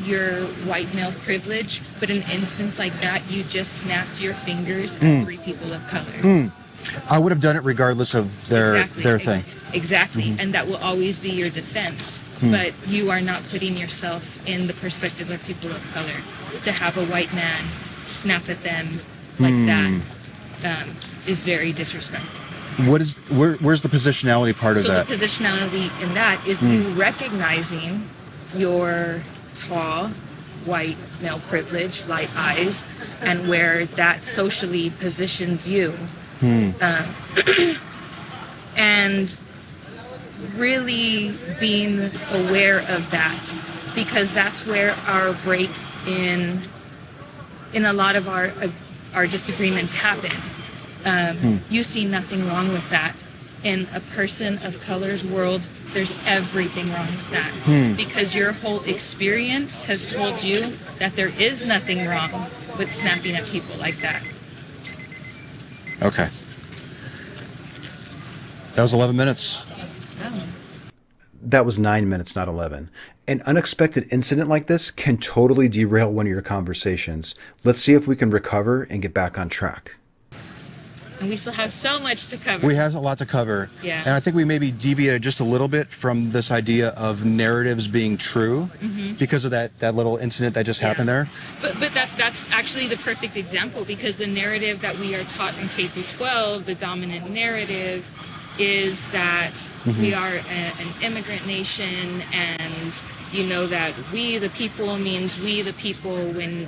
your 0.06 0.32
white 0.66 0.94
male 0.96 1.14
privilege, 1.24 1.82
but 2.00 2.10
in 2.10 2.24
an 2.24 2.32
instance 2.32 2.80
like 2.80 3.00
that, 3.02 3.22
you 3.30 3.44
just 3.44 3.74
snapped 3.82 4.20
your 4.20 4.34
fingers 4.34 4.96
at 4.96 5.02
Mm. 5.04 5.24
three 5.24 5.38
people 5.38 5.72
of 5.72 5.88
color. 5.88 6.04
Hmm. 6.04 6.48
I 7.10 7.20
would 7.20 7.32
have 7.32 7.40
done 7.40 7.56
it 7.56 7.64
regardless 7.64 8.16
of 8.16 8.48
their 8.50 8.76
exactly. 8.76 9.04
their 9.04 9.20
thing. 9.20 9.44
Exactly, 9.74 10.24
Mhm. 10.24 10.40
and 10.40 10.54
that 10.54 10.68
will 10.68 10.78
always 10.78 11.18
be 11.20 11.32
your 11.32 11.50
defense. 11.50 12.20
Hmm. 12.40 12.52
But 12.52 12.74
you 12.88 13.10
are 13.12 13.22
not 13.22 13.42
putting 13.50 13.76
yourself 13.78 14.40
in 14.48 14.68
the 14.68 14.74
perspective 14.74 15.32
of 15.32 15.44
people 15.46 15.72
of 15.72 15.82
color. 15.94 16.18
To 16.64 16.72
have 16.72 16.98
a 16.98 17.06
white 17.06 17.34
man 17.34 17.64
snap 18.08 18.48
at 18.50 18.62
them 18.64 18.90
like 19.40 19.54
Hmm. 19.54 19.66
that 19.66 19.92
um, 20.66 20.90
is 21.28 21.42
very 21.42 21.72
disrespectful. 21.72 22.40
What 22.86 23.02
is 23.02 23.16
where, 23.30 23.54
where's 23.62 23.82
the 23.82 23.90
positionality 23.90 24.56
part 24.56 24.78
of 24.78 24.84
So 24.84 24.90
that? 24.90 25.08
the 25.08 25.14
positionality 25.14 25.90
in 26.02 26.14
that 26.14 26.46
is 26.48 26.62
Hmm. 26.62 26.72
you 26.72 26.82
recognizing 26.96 28.08
your 28.56 29.20
tall, 29.56 30.10
white 30.66 30.98
male 31.22 31.40
privilege, 31.50 32.06
light 32.08 32.30
eyes, 32.38 32.84
and 33.22 33.48
where 33.50 33.86
that 33.96 34.24
socially 34.24 34.90
positions 35.00 35.68
you 35.68 35.94
um, 36.82 37.06
and 38.76 39.38
really 40.56 41.36
being 41.60 42.00
aware 42.32 42.80
of 42.90 43.10
that 43.12 43.54
because 43.96 44.34
that's 44.34 44.66
where 44.66 44.96
our 45.08 45.34
break 45.44 45.70
in 46.08 46.60
in 47.74 47.86
a 47.86 47.94
lot 47.94 48.16
of 48.16 48.28
our 48.28 48.46
uh, 48.62 48.68
our 49.14 49.28
disagreements 49.28 49.94
happen. 49.94 50.32
Um, 51.06 51.38
Hmm. 51.38 51.58
You 51.70 51.84
see 51.84 52.06
nothing 52.06 52.48
wrong 52.48 52.72
with 52.72 52.90
that. 52.90 53.14
In 53.64 53.88
a 53.94 54.00
person 54.02 54.60
of 54.64 54.80
color's 54.86 55.24
world, 55.26 55.66
there's 55.94 56.14
everything 56.28 56.92
wrong 56.92 57.08
with 57.08 57.30
that 57.32 57.50
Hmm. 57.66 57.94
because 57.94 58.36
your 58.36 58.52
whole 58.52 58.82
experience 58.84 59.84
has 59.84 60.06
told 60.06 60.44
you 60.44 60.74
that 61.00 61.16
there 61.16 61.30
is 61.40 61.66
nothing 61.66 62.06
wrong 62.08 62.32
with 62.78 62.92
snapping 62.92 63.36
at 63.36 63.46
people 63.46 63.76
like 63.78 63.98
that. 64.02 64.22
Okay. 66.02 66.28
That 68.76 68.82
was 68.82 68.94
11 68.94 69.16
minutes. 69.16 69.66
Oh. 70.34 70.44
That 71.48 71.66
was 71.66 71.78
nine 71.78 72.08
minutes, 72.08 72.36
not 72.36 72.48
11. 72.48 72.90
An 73.28 73.42
unexpected 73.46 74.08
incident 74.12 74.48
like 74.50 74.66
this 74.66 74.92
can 74.92 75.18
totally 75.18 75.68
derail 75.68 76.12
one 76.12 76.26
of 76.26 76.32
your 76.32 76.42
conversations. 76.42 77.36
Let's 77.64 77.82
see 77.82 77.94
if 77.94 78.08
we 78.08 78.16
can 78.16 78.30
recover 78.32 78.84
and 78.84 79.02
get 79.02 79.14
back 79.14 79.38
on 79.38 79.50
track. 79.50 79.96
And 81.20 81.30
we 81.30 81.38
still 81.38 81.54
have 81.54 81.72
so 81.72 82.00
much 82.00 82.30
to 82.30 82.38
cover. 82.38 82.66
We 82.68 82.76
have 82.76 82.96
a 82.96 83.00
lot 83.00 83.20
to 83.20 83.26
cover. 83.26 83.70
Yeah. 83.82 84.00
And 84.06 84.10
I 84.16 84.20
think 84.20 84.36
we 84.36 84.44
maybe 84.46 84.72
deviated 84.72 85.22
just 85.22 85.40
a 85.42 85.44
little 85.46 85.68
bit 85.70 85.90
from 85.90 86.32
this 86.32 86.50
idea 86.52 86.90
of 86.90 87.24
narratives 87.24 87.88
being 87.88 88.18
true 88.18 88.70
Mhm. 88.82 89.18
because 89.18 89.46
of 89.46 89.52
that, 89.52 89.78
that 89.80 89.96
little 89.96 90.18
incident 90.18 90.56
that 90.56 90.66
just 90.66 90.82
Yeah. 90.82 90.88
happened 90.90 91.08
there. 91.08 91.30
But, 91.62 91.80
but 91.80 91.94
that 91.94 92.10
that's 92.18 92.50
actually 92.52 92.88
the 92.88 92.98
perfect 92.98 93.38
example 93.38 93.86
because 93.86 94.16
the 94.18 94.28
narrative 94.28 94.82
that 94.82 94.98
we 95.00 95.16
are 95.16 95.24
taught 95.24 95.58
in 95.62 95.70
K 95.70 95.88
through 95.88 96.04
12, 96.04 96.66
the 96.66 96.76
dominant 96.76 97.30
narrative, 97.30 98.10
is 98.60 99.06
that 99.08 99.54
Mhm. 99.86 99.98
we 100.00 100.14
are 100.14 100.36
a, 100.36 100.82
an 100.82 100.94
immigrant 101.02 101.46
nation, 101.48 102.22
and 102.32 103.04
you 103.32 103.46
know 103.46 103.68
that 103.68 103.94
we 104.12 104.38
the 104.38 104.50
people 104.50 104.98
means 104.98 105.40
we 105.40 105.62
the 105.62 105.74
people 105.74 106.16
when 106.34 106.68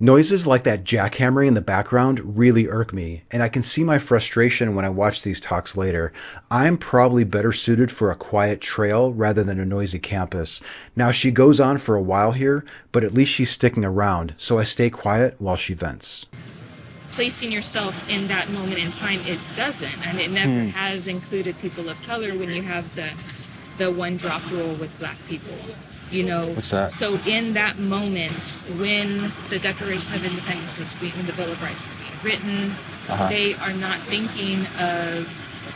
Noises 0.00 0.44
like 0.44 0.64
that 0.64 0.82
jackhammering 0.82 1.46
in 1.46 1.54
the 1.54 1.60
background 1.60 2.36
really 2.36 2.68
irk 2.68 2.92
me, 2.92 3.22
and 3.30 3.40
I 3.42 3.48
can 3.48 3.62
see 3.62 3.84
my 3.84 3.98
frustration 3.98 4.74
when 4.74 4.84
I 4.84 4.88
watch 4.88 5.22
these 5.22 5.40
talks 5.40 5.76
later. 5.76 6.12
I'm 6.50 6.76
probably 6.78 7.22
better 7.22 7.52
suited 7.52 7.92
for 7.92 8.10
a 8.10 8.16
quiet 8.16 8.60
trail 8.60 9.12
rather 9.12 9.44
than 9.44 9.60
a 9.60 9.64
noisy 9.64 10.00
campus. 10.00 10.60
Now, 10.96 11.12
she 11.12 11.30
goes 11.30 11.60
on 11.60 11.78
for 11.78 11.94
a 11.94 12.02
while 12.02 12.32
here, 12.32 12.64
but 12.90 13.04
at 13.04 13.14
least 13.14 13.32
she's 13.32 13.50
sticking 13.50 13.84
around, 13.84 14.34
so 14.36 14.58
I 14.58 14.64
stay 14.64 14.90
quiet 14.90 15.36
while 15.38 15.56
she 15.56 15.74
vents. 15.74 16.26
Placing 17.14 17.52
yourself 17.52 17.94
in 18.10 18.26
that 18.28 18.50
moment 18.50 18.78
in 18.78 18.90
time, 18.90 19.20
it 19.24 19.38
doesn't, 19.54 20.06
and 20.08 20.18
it 20.18 20.30
never 20.32 20.50
Hmm. 20.50 20.68
has 20.70 21.06
included 21.06 21.56
people 21.58 21.88
of 21.88 22.00
color 22.02 22.34
when 22.36 22.50
you 22.50 22.62
have 22.62 22.84
the 22.96 23.08
the 23.78 23.90
one 23.90 24.16
drop 24.16 24.42
rule 24.52 24.74
with 24.74 24.96
black 24.98 25.16
people. 25.28 25.56
You 26.10 26.24
know, 26.24 26.46
What's 26.48 26.70
that? 26.70 26.90
so 26.92 27.18
in 27.26 27.54
that 27.54 27.78
moment 27.78 28.60
when 28.78 29.32
the 29.48 29.58
Declaration 29.58 30.14
of 30.14 30.24
Independence 30.24 30.78
is 30.78 30.94
being, 30.94 31.12
when 31.16 31.26
the 31.26 31.32
Bill 31.32 31.50
of 31.50 31.60
Rights 31.62 31.86
is 31.88 31.94
being 31.96 32.12
written, 32.22 32.76
Uh-huh. 33.08 33.28
they 33.28 33.54
are 33.56 33.72
not 33.72 33.98
thinking 34.02 34.66
of 34.78 35.28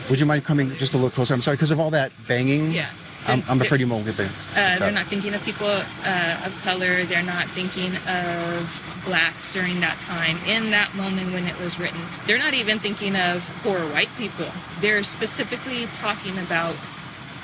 Would 0.09 0.19
you 0.19 0.25
mind 0.25 0.43
coming 0.43 0.75
just 0.77 0.93
a 0.93 0.97
little 0.97 1.09
closer? 1.09 1.33
I'm 1.33 1.41
sorry, 1.41 1.55
because 1.57 1.71
of 1.71 1.79
all 1.79 1.91
that 1.91 2.11
banging. 2.27 2.71
yeah. 2.71 2.87
I'm, 3.25 3.43
I'm 3.47 3.61
afraid 3.61 3.81
you 3.81 3.87
won't 3.87 4.05
get 4.05 4.17
there. 4.17 4.31
Uh, 4.55 4.77
they're 4.77 4.91
not 4.91 5.07
thinking 5.07 5.33
of 5.33 5.43
people 5.43 5.67
uh, 5.67 6.41
of 6.45 6.61
color. 6.63 7.05
They're 7.05 7.23
not 7.23 7.47
thinking 7.49 7.95
of 8.07 9.01
blacks 9.05 9.53
during 9.53 9.79
that 9.81 9.99
time. 9.99 10.37
In 10.47 10.71
that 10.71 10.93
moment 10.95 11.33
when 11.33 11.45
it 11.45 11.57
was 11.59 11.79
written, 11.79 11.99
they're 12.25 12.39
not 12.39 12.53
even 12.53 12.79
thinking 12.79 13.15
of 13.15 13.47
poor 13.63 13.79
white 13.89 14.09
people. 14.17 14.47
They're 14.79 15.03
specifically 15.03 15.87
talking 15.87 16.37
about 16.39 16.75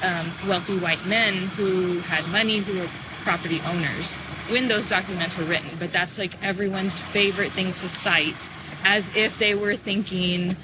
um, 0.01 0.32
wealthy 0.48 0.77
white 0.77 1.05
men 1.05 1.34
who 1.34 2.00
had 2.01 2.27
money, 2.29 2.60
who 2.60 2.79
were 2.79 2.89
property 3.24 3.62
owners 3.67 4.13
when 4.50 4.67
those 4.67 4.88
documents 4.88 5.38
were 5.38 5.46
written. 5.46 5.70
But 5.79 5.91
that's 5.91 6.17
like 6.17 6.41
everyone's 6.44 6.98
favorite 6.98 7.51
thing 7.51 7.74
to 7.74 7.89
cite, 7.89 8.50
as 8.84 9.15
if 9.15 9.38
they 9.38 9.55
were 9.55 9.75
thinking, 9.75 10.55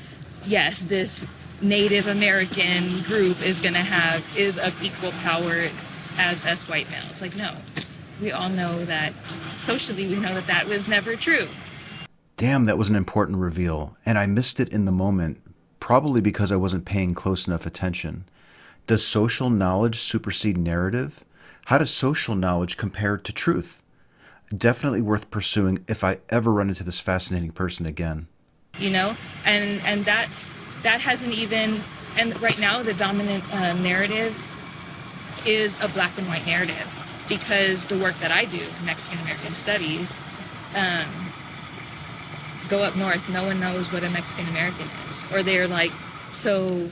yes, 0.45 0.79
this 0.79 1.27
Native 1.61 2.07
American 2.07 3.01
group 3.01 3.41
is 3.45 3.59
going 3.59 3.73
to 3.73 3.79
have 3.79 4.23
is 4.35 4.57
of 4.57 4.73
equal 4.83 5.11
power 5.23 5.69
as 6.17 6.45
us 6.45 6.67
white 6.67 6.89
males. 6.89 7.21
Like 7.21 7.35
no, 7.35 7.53
we 8.21 8.31
all 8.31 8.49
know 8.49 8.83
that 8.85 9.13
socially 9.57 10.07
we 10.07 10.15
know 10.15 10.33
that 10.33 10.47
that 10.47 10.67
was 10.67 10.87
never 10.87 11.15
true. 11.15 11.47
Damn, 12.37 12.65
that 12.65 12.77
was 12.77 12.89
an 12.89 12.95
important 12.95 13.37
reveal, 13.37 13.95
and 14.05 14.17
I 14.17 14.25
missed 14.25 14.59
it 14.59 14.69
in 14.69 14.85
the 14.85 14.91
moment, 14.91 15.39
probably 15.79 16.21
because 16.21 16.51
I 16.51 16.55
wasn't 16.55 16.85
paying 16.85 17.13
close 17.13 17.47
enough 17.47 17.67
attention. 17.67 18.25
Does 18.87 19.05
social 19.05 19.51
knowledge 19.51 19.99
supersede 19.99 20.57
narrative? 20.57 21.23
How 21.65 21.77
does 21.77 21.91
social 21.91 22.35
knowledge 22.35 22.77
compare 22.77 23.17
to 23.17 23.31
truth? 23.31 23.83
Definitely 24.55 25.01
worth 25.01 25.29
pursuing 25.29 25.85
if 25.87 26.03
I 26.03 26.17
ever 26.29 26.51
run 26.51 26.69
into 26.69 26.83
this 26.83 26.99
fascinating 26.99 27.51
person 27.51 27.85
again. 27.85 28.27
you 28.79 28.89
know 28.89 29.13
and 29.45 29.81
and 29.85 30.03
that 30.05 30.27
that 30.83 31.01
hasn't 31.01 31.33
even 31.33 31.83
and 32.17 32.39
right 32.41 32.59
now 32.59 32.81
the 32.83 32.93
dominant 32.93 33.43
uh, 33.53 33.73
narrative 33.73 34.37
is 35.45 35.77
a 35.81 35.87
black 35.87 36.17
and 36.17 36.27
white 36.27 36.45
narrative 36.45 36.95
because 37.27 37.85
the 37.85 37.97
work 37.97 38.15
that 38.19 38.31
i 38.31 38.45
do 38.45 38.67
mexican 38.83 39.19
american 39.19 39.53
studies 39.53 40.19
um, 40.75 41.07
go 42.67 42.83
up 42.83 42.95
north 42.95 43.27
no 43.29 43.43
one 43.45 43.59
knows 43.59 43.91
what 43.91 44.03
a 44.03 44.09
mexican 44.09 44.47
american 44.47 44.87
is. 45.09 45.25
Or 45.31 45.43
they're 45.43 45.67
like 45.67 45.93
so 46.31 46.89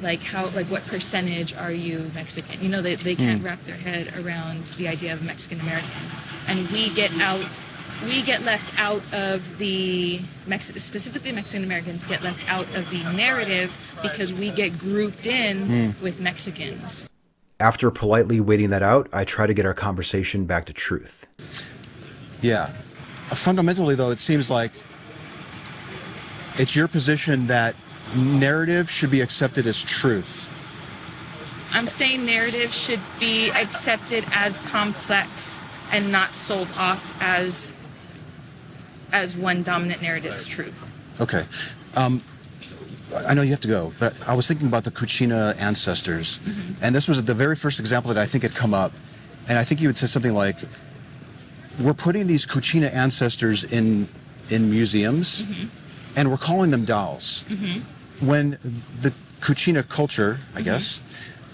like 0.00 0.22
how 0.22 0.48
like 0.48 0.66
what 0.68 0.86
percentage 0.86 1.54
are 1.54 1.72
you 1.72 2.10
mexican? 2.14 2.60
You 2.62 2.68
know 2.68 2.82
they, 2.82 2.96
they 2.96 3.14
can't 3.16 3.40
Hmm. 3.40 3.44
wrap 3.44 3.60
their 3.64 3.76
head 3.76 4.12
around 4.18 4.64
the 4.78 4.88
idea 4.88 5.12
of 5.12 5.24
mexican 5.24 5.60
american. 5.60 6.10
And 6.46 6.70
we 6.70 6.90
get 6.90 7.12
out 7.20 7.60
we 8.04 8.22
get 8.22 8.42
left 8.42 8.78
out 8.80 9.02
of 9.12 9.58
the 9.58 10.20
Mex- 10.46 10.72
specifically 10.82 11.32
Mexican 11.32 11.64
Americans 11.64 12.04
get 12.04 12.22
left 12.22 12.50
out 12.50 12.66
of 12.74 12.88
the 12.90 13.02
narrative 13.16 13.72
because 14.02 14.32
we 14.32 14.50
get 14.50 14.78
grouped 14.78 15.26
in 15.26 15.92
Hmm. 15.92 16.02
with 16.04 16.20
Mexicans. 16.20 17.06
After 17.60 17.90
politely 17.90 18.40
waiting 18.40 18.70
that 18.70 18.82
out, 18.82 19.08
I 19.12 19.24
try 19.24 19.46
to 19.46 19.54
get 19.54 19.64
our 19.64 19.74
conversation 19.74 20.44
back 20.44 20.66
to 20.66 20.72
truth. 20.72 21.26
Yeah. 22.42 22.70
Uh, 23.30 23.34
Fundamentally, 23.34 23.94
though, 23.94 24.10
it 24.10 24.18
seems 24.18 24.50
like 24.50 24.72
it's 26.56 26.74
your 26.76 26.88
position 26.88 27.46
that 27.46 27.74
narrative 28.14 28.90
should 28.90 29.10
be 29.10 29.20
accepted 29.22 29.66
as 29.66 29.82
truth. 29.82 30.48
I'm 31.72 31.86
saying 31.86 32.24
narrative 32.26 32.72
should 32.72 33.00
be 33.18 33.50
accepted 33.50 34.24
as 34.32 34.58
complex 34.58 35.58
and 35.90 36.12
not 36.12 36.34
sold 36.34 36.68
off 36.76 37.16
as 37.20 37.74
as 39.14 39.36
one 39.36 39.62
dominant 39.62 40.02
narrative's 40.02 40.46
truth. 40.46 40.90
Okay. 41.20 41.44
Um, 41.96 42.20
I 43.16 43.34
know 43.34 43.42
you 43.42 43.50
have 43.50 43.60
to 43.60 43.68
go, 43.68 43.92
but 44.00 44.28
I 44.28 44.34
was 44.34 44.48
thinking 44.48 44.66
about 44.66 44.82
the 44.82 44.90
Kachina 44.90 45.56
ancestors, 45.60 46.40
mm-hmm. 46.40 46.84
and 46.84 46.94
this 46.94 47.06
was 47.06 47.24
the 47.24 47.34
very 47.34 47.54
first 47.54 47.78
example 47.78 48.12
that 48.12 48.20
I 48.20 48.26
think 48.26 48.42
had 48.42 48.56
come 48.56 48.74
up, 48.74 48.92
and 49.48 49.56
I 49.56 49.62
think 49.62 49.80
you 49.80 49.88
would 49.88 49.96
say 49.96 50.06
something 50.06 50.34
like, 50.34 50.56
"We're 51.78 51.94
putting 51.94 52.26
these 52.26 52.44
Kachina 52.44 52.92
ancestors 52.92 53.62
in 53.62 54.08
in 54.50 54.70
museums, 54.70 55.42
mm-hmm. 55.42 55.68
and 56.16 56.30
we're 56.30 56.38
calling 56.38 56.72
them 56.72 56.84
dolls." 56.84 57.44
Mm-hmm. 57.48 58.26
When 58.26 58.50
the 58.50 59.14
Kachina 59.40 59.88
culture, 59.88 60.40
I 60.56 60.62
guess, 60.62 61.00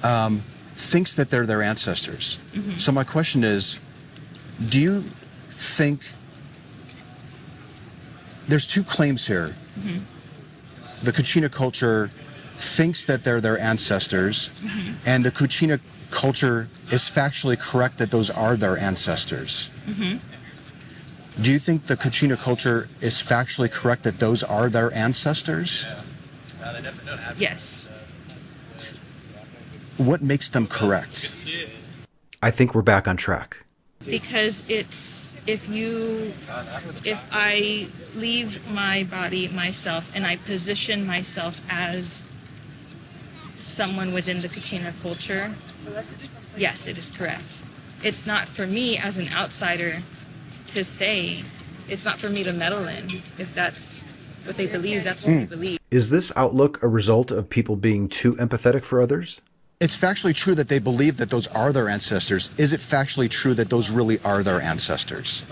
um, 0.02 0.40
thinks 0.74 1.16
that 1.16 1.28
they're 1.28 1.46
their 1.46 1.62
ancestors. 1.62 2.38
So 2.78 2.92
my 2.92 3.04
question 3.04 3.44
is, 3.44 3.78
do 4.66 4.80
you 4.80 5.04
think 5.50 6.00
there's 8.48 8.66
two 8.66 8.82
claims 8.82 9.26
here? 9.26 9.54
Mm-hmm. 9.78 9.98
the 11.04 11.12
Kachina 11.12 11.50
culture 11.50 12.10
thinks 12.56 13.06
that 13.06 13.24
they're 13.24 13.40
their 13.40 13.58
ancestors, 13.58 14.48
mm-hmm. 14.48 14.94
and 15.06 15.24
the 15.24 15.30
Kachina 15.30 15.80
culture 16.10 16.68
is 16.90 17.02
factually 17.02 17.58
correct 17.58 17.98
that 17.98 18.10
those 18.10 18.30
are 18.30 18.56
their 18.56 18.76
ancestors. 18.76 19.70
Mm-hmm. 19.86 20.18
Do 21.42 21.52
you 21.52 21.58
think 21.58 21.86
the 21.86 21.96
Kachina 21.96 22.38
culture 22.38 22.88
is 23.00 23.14
factually 23.14 23.70
correct 23.70 24.02
that 24.02 24.18
those 24.18 24.42
are 24.42 24.68
their 24.68 24.92
ancestors? 24.92 25.86
Yes. 27.38 27.88
What 29.96 30.22
makes 30.22 30.50
them 30.50 30.66
correct? 30.66 31.48
I 32.42 32.50
think 32.50 32.74
we're 32.74 32.82
back 32.82 33.06
on 33.06 33.16
track. 33.16 33.56
because 34.04 34.62
it's 34.68 35.28
if 35.50 35.68
you 35.68 36.32
if 37.04 37.28
I 37.32 37.88
leave 38.14 38.70
my 38.70 39.04
body 39.04 39.48
myself 39.48 40.08
and 40.14 40.24
I 40.24 40.36
position 40.36 41.04
myself 41.06 41.60
as 41.68 42.22
someone 43.60 44.12
within 44.12 44.38
the 44.38 44.48
Kachina 44.48 44.92
culture, 45.02 45.52
yes, 46.56 46.86
it 46.86 46.96
is 46.98 47.10
correct. 47.10 47.62
It's 48.04 48.26
not 48.26 48.46
for 48.46 48.66
me 48.66 48.96
as 48.98 49.18
an 49.18 49.28
outsider 49.34 50.00
to 50.68 50.84
say. 50.84 51.42
It's 51.88 52.04
not 52.04 52.20
for 52.20 52.28
me 52.28 52.44
to 52.44 52.52
meddle 52.52 52.86
in. 52.86 53.06
If 53.38 53.52
that's 53.52 54.00
what 54.44 54.56
they 54.56 54.66
believe, 54.66 55.02
that's 55.02 55.24
what 55.24 55.32
they 55.32 55.44
hmm. 55.44 55.50
believe. 55.50 55.78
Is 55.90 56.08
this 56.08 56.32
outlook 56.36 56.84
a 56.84 56.88
result 56.88 57.32
of 57.32 57.50
people 57.50 57.74
being 57.74 58.08
too 58.08 58.36
empathetic 58.36 58.84
for 58.84 59.02
others? 59.02 59.40
It's 59.80 59.96
factually 59.96 60.34
true 60.34 60.54
that 60.56 60.68
they 60.68 60.78
believe 60.78 61.16
that 61.16 61.30
those 61.30 61.46
are 61.46 61.72
their 61.72 61.88
ancestors. 61.88 62.50
Is 62.58 62.74
it 62.74 62.80
factually 62.80 63.30
true 63.30 63.54
that 63.54 63.70
those 63.70 63.90
really 63.90 64.18
are 64.22 64.42
their 64.42 64.60
ancestors? 64.60 65.42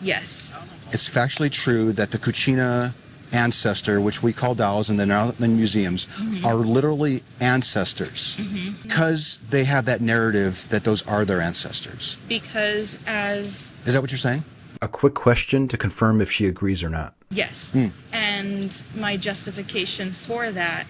Yes. 0.00 0.52
It's 0.92 1.08
factually 1.08 1.50
true 1.50 1.92
that 1.94 2.12
the 2.12 2.18
Kachina 2.18 2.94
ancestor, 3.32 4.00
which 4.00 4.22
we 4.22 4.32
call 4.32 4.54
dolls 4.54 4.88
and 4.88 5.00
then 5.00 5.10
out 5.10 5.40
in 5.40 5.56
museums, 5.56 6.06
are 6.44 6.54
literally 6.54 7.22
ancestors 7.40 8.38
because 8.84 9.40
they 9.50 9.64
have 9.64 9.86
that 9.86 10.00
narrative 10.00 10.68
that 10.68 10.84
those 10.84 11.04
are 11.08 11.24
their 11.24 11.40
ancestors. 11.40 12.18
Because 12.28 12.96
as 13.04 13.74
Is 13.84 13.94
that 13.94 14.00
what 14.00 14.12
you're 14.12 14.18
saying? 14.18 14.44
A 14.80 14.86
quick 14.86 15.14
question 15.14 15.66
to 15.68 15.76
confirm 15.76 16.20
if 16.20 16.30
she 16.30 16.46
agrees 16.46 16.84
or 16.84 16.88
not. 16.88 17.14
Yes. 17.30 17.72
Hmm. 17.72 17.88
And 18.12 18.82
my 18.94 19.16
justification 19.16 20.12
for 20.12 20.52
that 20.52 20.86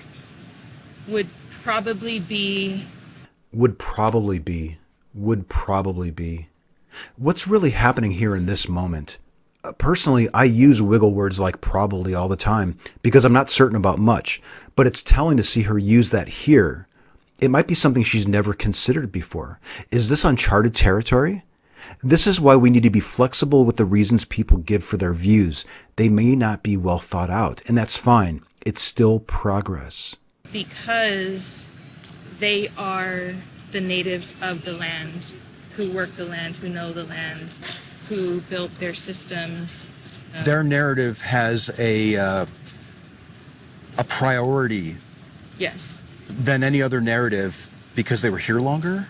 would 1.08 1.28
probably 1.64 2.20
be 2.20 2.84
Would 3.54 3.78
probably 3.78 4.38
be. 4.38 4.76
Would 5.14 5.48
probably 5.48 6.10
be. 6.10 6.48
What's 7.16 7.48
really 7.48 7.70
happening 7.70 8.10
here 8.10 8.36
in 8.36 8.44
this 8.44 8.68
moment? 8.68 9.16
Uh, 9.64 9.72
Personally, 9.72 10.28
I 10.34 10.44
use 10.44 10.82
wiggle 10.82 11.14
words 11.14 11.40
like 11.40 11.62
probably 11.62 12.14
all 12.14 12.28
the 12.28 12.36
time 12.36 12.76
because 13.02 13.24
I'm 13.24 13.32
not 13.32 13.48
certain 13.48 13.78
about 13.78 13.98
much, 13.98 14.42
but 14.76 14.86
it's 14.86 15.02
telling 15.02 15.38
to 15.38 15.42
see 15.42 15.62
her 15.62 15.78
use 15.78 16.10
that 16.10 16.28
here. 16.28 16.86
It 17.40 17.50
might 17.50 17.66
be 17.66 17.74
something 17.74 18.02
she's 18.02 18.28
never 18.28 18.52
considered 18.52 19.10
before. 19.10 19.58
Is 19.90 20.10
this 20.10 20.26
uncharted 20.26 20.74
territory? 20.74 21.44
This 22.02 22.26
is 22.26 22.38
why 22.38 22.56
we 22.56 22.68
need 22.68 22.82
to 22.82 22.90
be 22.90 23.00
flexible 23.00 23.64
with 23.64 23.78
the 23.78 23.86
reasons 23.86 24.26
people 24.26 24.58
give 24.58 24.84
for 24.84 24.98
their 24.98 25.14
views. 25.14 25.64
They 25.96 26.10
may 26.10 26.36
not 26.36 26.62
be 26.62 26.76
well 26.76 26.98
thought 26.98 27.30
out, 27.30 27.62
and 27.68 27.78
that's 27.78 27.96
fine. 27.96 28.42
It's 28.66 28.82
still 28.82 29.18
progress. 29.18 30.14
Because 30.52 31.68
they 32.38 32.68
are 32.76 33.32
the 33.72 33.80
natives 33.80 34.34
of 34.40 34.64
the 34.64 34.72
land 34.72 35.34
who 35.76 35.90
work 35.92 36.14
the 36.16 36.24
land, 36.24 36.56
who 36.56 36.68
know 36.68 36.92
the 36.92 37.04
land. 37.04 37.54
who 38.08 38.40
built 38.42 38.72
their 38.74 38.92
systems. 38.92 39.86
um, 40.36 40.44
Their 40.44 40.62
narrative 40.62 41.20
has 41.22 41.70
a 41.80 42.16
uh, 42.18 42.46
a 43.96 44.04
priority 44.04 44.94
yes, 45.58 46.00
than 46.28 46.62
any 46.62 46.82
other 46.82 47.00
narrative 47.00 47.66
because 47.94 48.20
they 48.20 48.28
were 48.28 48.36
here 48.38 48.60
longer. 48.60 49.06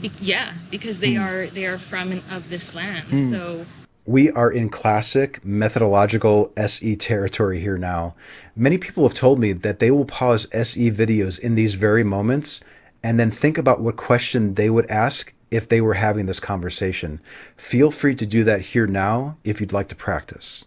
Be- 0.00 0.10
yeah, 0.22 0.52
because 0.70 1.00
they 1.00 1.16
Hmm. 1.16 1.22
are 1.22 1.46
they 1.48 1.66
are 1.66 1.76
from 1.76 2.12
and 2.12 2.22
of 2.30 2.48
this 2.48 2.74
land. 2.74 3.06
Hmm. 3.08 3.30
So 3.30 3.66
We 4.06 4.30
are 4.30 4.52
in 4.52 4.68
classic 4.68 5.44
methodological 5.44 6.52
SE 6.56 6.94
territory 6.94 7.58
here 7.58 7.76
now. 7.76 8.14
Many 8.54 8.78
people 8.78 9.02
have 9.02 9.18
told 9.18 9.40
me 9.40 9.52
that 9.52 9.80
they 9.80 9.90
will 9.90 10.04
pause 10.04 10.46
SE 10.52 10.90
videos 10.92 11.40
in 11.40 11.56
these 11.56 11.74
very 11.74 12.04
moments 12.04 12.60
and 13.02 13.18
then 13.18 13.32
think 13.32 13.58
about 13.58 13.80
what 13.80 13.96
question 13.96 14.54
they 14.54 14.70
would 14.70 14.86
ask 14.92 15.32
if 15.50 15.68
they 15.68 15.80
were 15.80 15.94
having 15.94 16.26
this 16.26 16.38
conversation. 16.38 17.20
Feel 17.56 17.90
free 17.90 18.14
to 18.14 18.26
do 18.26 18.44
that 18.44 18.60
here 18.60 18.86
now 18.86 19.38
if 19.42 19.60
you'd 19.60 19.72
like 19.72 19.88
to 19.88 19.96
practice. 19.96 20.64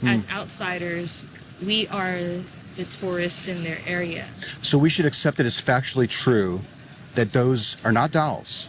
Hmm. 0.00 0.08
as 0.08 0.28
outsiders, 0.30 1.24
we 1.64 1.88
are 1.88 2.18
the 2.76 2.84
tourists 2.84 3.48
in 3.48 3.62
their 3.62 3.78
area. 3.86 4.26
So 4.60 4.76
we 4.76 4.90
should 4.90 5.06
accept 5.06 5.40
it 5.40 5.46
as 5.46 5.54
factually 5.54 6.10
true 6.10 6.60
that 7.14 7.32
those 7.32 7.78
are 7.84 7.92
not 7.92 8.12
dolls. 8.12 8.68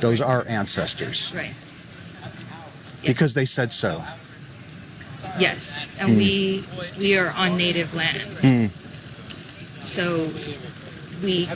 Those 0.00 0.20
are 0.20 0.44
ancestors 0.48 1.32
Right. 1.32 1.54
Because 3.04 3.34
they 3.34 3.44
said 3.44 3.72
so. 3.72 4.02
Yes, 5.38 5.86
and 5.98 6.10
Hmm. 6.12 6.16
we 6.16 6.64
we 6.98 7.16
are 7.16 7.32
on 7.36 7.56
native 7.56 7.92
land, 7.94 8.22
Hmm. 8.40 8.66
so 9.84 10.30
we 11.22 11.48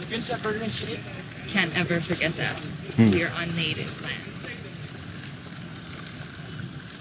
can't 1.49 1.77
ever 1.79 2.01
forget 2.01 2.37
that 2.37 2.55
Hmm. 2.97 3.11
we 3.11 3.23
are 3.23 3.33
on 3.33 3.55
native 3.57 4.03
land. 4.03 4.15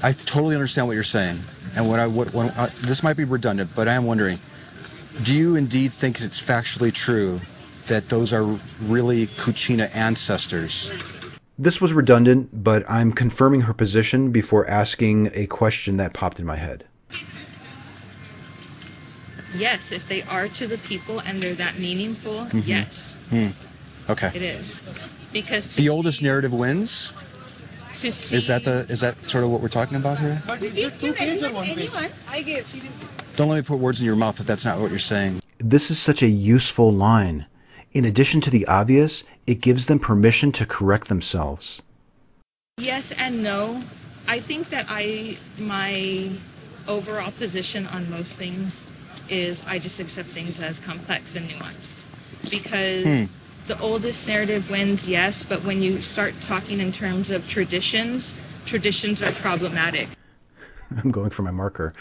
I 0.03 0.11
totally 0.13 0.55
understand 0.55 0.87
what 0.87 0.93
you're 0.93 1.03
saying, 1.03 1.39
and 1.75 1.89
what 1.89 1.99
I 1.99 2.07
what, 2.07 2.33
what 2.33 2.55
uh, 2.57 2.67
this 2.83 3.01
might 3.01 3.17
be 3.17 3.23
redundant, 3.23 3.71
but 3.75 3.87
I 3.87 3.93
am 3.93 4.05
wondering: 4.05 4.39
Do 5.23 5.33
you 5.33 5.55
indeed 5.55 5.91
think 5.91 6.21
it's 6.21 6.39
factually 6.39 6.93
true 6.93 7.41
that 7.87 8.07
those 8.09 8.33
are 8.33 8.45
really 8.81 9.25
Kachina 9.27 9.89
ancestors? 9.95 10.91
This 11.59 11.81
was 11.81 11.91
redundant, 11.93 12.49
but 12.53 12.85
I'm 12.87 13.11
confirming 13.11 13.61
her 13.61 13.73
position 13.73 14.31
before 14.31 14.67
asking 14.69 15.31
a 15.33 15.47
question 15.47 15.97
that 15.97 16.13
popped 16.13 16.39
in 16.39 16.45
my 16.45 16.55
head. 16.55 16.83
Yes, 19.55 19.91
if 19.91 20.07
they 20.07 20.21
are 20.23 20.47
to 20.49 20.67
the 20.67 20.77
people 20.77 21.19
and 21.19 21.41
they're 21.41 21.55
that 21.55 21.79
meaningful, 21.79 22.45
Mhm. 22.45 22.61
yes, 22.65 23.15
Hmm. 23.29 23.47
Okay. 24.09 24.29
it 24.35 24.41
is. 24.43 24.81
Because 25.33 25.75
to 25.75 25.81
The 25.81 25.89
oldest 25.89 26.21
narrative 26.21 26.53
wins. 26.53 27.11
to 27.95 28.11
see 28.11 28.35
Is 28.37 28.47
that 28.47 28.63
the 28.63 28.85
is 28.89 28.99
that 28.99 29.15
sort 29.27 29.43
of 29.43 29.49
what 29.49 29.59
we're 29.61 29.69
talking 29.69 29.97
about 29.97 30.19
here? 30.19 30.39
But 30.45 30.61
you 30.61 30.69
give 30.69 31.01
two 31.01 31.13
pages 31.13 31.41
or 31.41 31.51
one 31.51 31.65
page? 31.65 31.89
I 32.29 32.41
give. 32.43 32.67
Don't 33.35 33.49
let 33.49 33.55
me 33.55 33.61
put 33.63 33.79
words 33.79 33.99
in 33.99 34.05
your 34.05 34.15
mouth 34.15 34.39
if 34.39 34.45
that's 34.45 34.65
not 34.65 34.79
what 34.79 34.91
you're 34.91 34.99
saying. 34.99 35.41
This 35.57 35.89
is 35.89 35.97
such 35.97 36.21
a 36.21 36.27
useful 36.27 36.93
line. 36.93 37.47
In 37.93 38.05
addition 38.05 38.41
to 38.41 38.49
the 38.49 38.67
obvious, 38.67 39.23
it 39.45 39.61
gives 39.61 39.85
them 39.85 39.99
permission 39.99 40.51
to 40.53 40.65
correct 40.65 41.07
themselves. 41.07 41.81
Yes 42.77 43.11
and 43.11 43.43
no. 43.43 43.81
I 44.27 44.39
think 44.39 44.69
that 44.69 44.85
I 44.89 45.37
my 45.57 46.29
overall 46.87 47.31
position 47.31 47.87
on 47.87 48.09
most 48.09 48.37
things 48.37 48.83
is 49.29 49.63
I 49.65 49.79
just 49.79 49.99
accept 49.99 50.29
things 50.29 50.59
as 50.61 50.79
complex 50.79 51.35
and 51.35 51.49
nuanced 51.49 52.05
because 52.49 53.29
Hmm. 53.29 53.33
the 53.67 53.79
oldest 53.79 54.27
narrative 54.27 54.69
wins, 54.69 55.07
yes, 55.07 55.43
but 55.43 55.63
when 55.63 55.81
you 55.81 56.01
start 56.01 56.33
talking 56.41 56.79
in 56.79 56.91
terms 56.91 57.31
of 57.31 57.47
traditions, 57.47 58.35
traditions 58.65 59.23
are 59.23 59.31
problematic. 59.31 60.07
I'm 61.03 61.11
going 61.11 61.31
for 61.31 61.41
my 61.41 61.51
marker. 61.51 61.93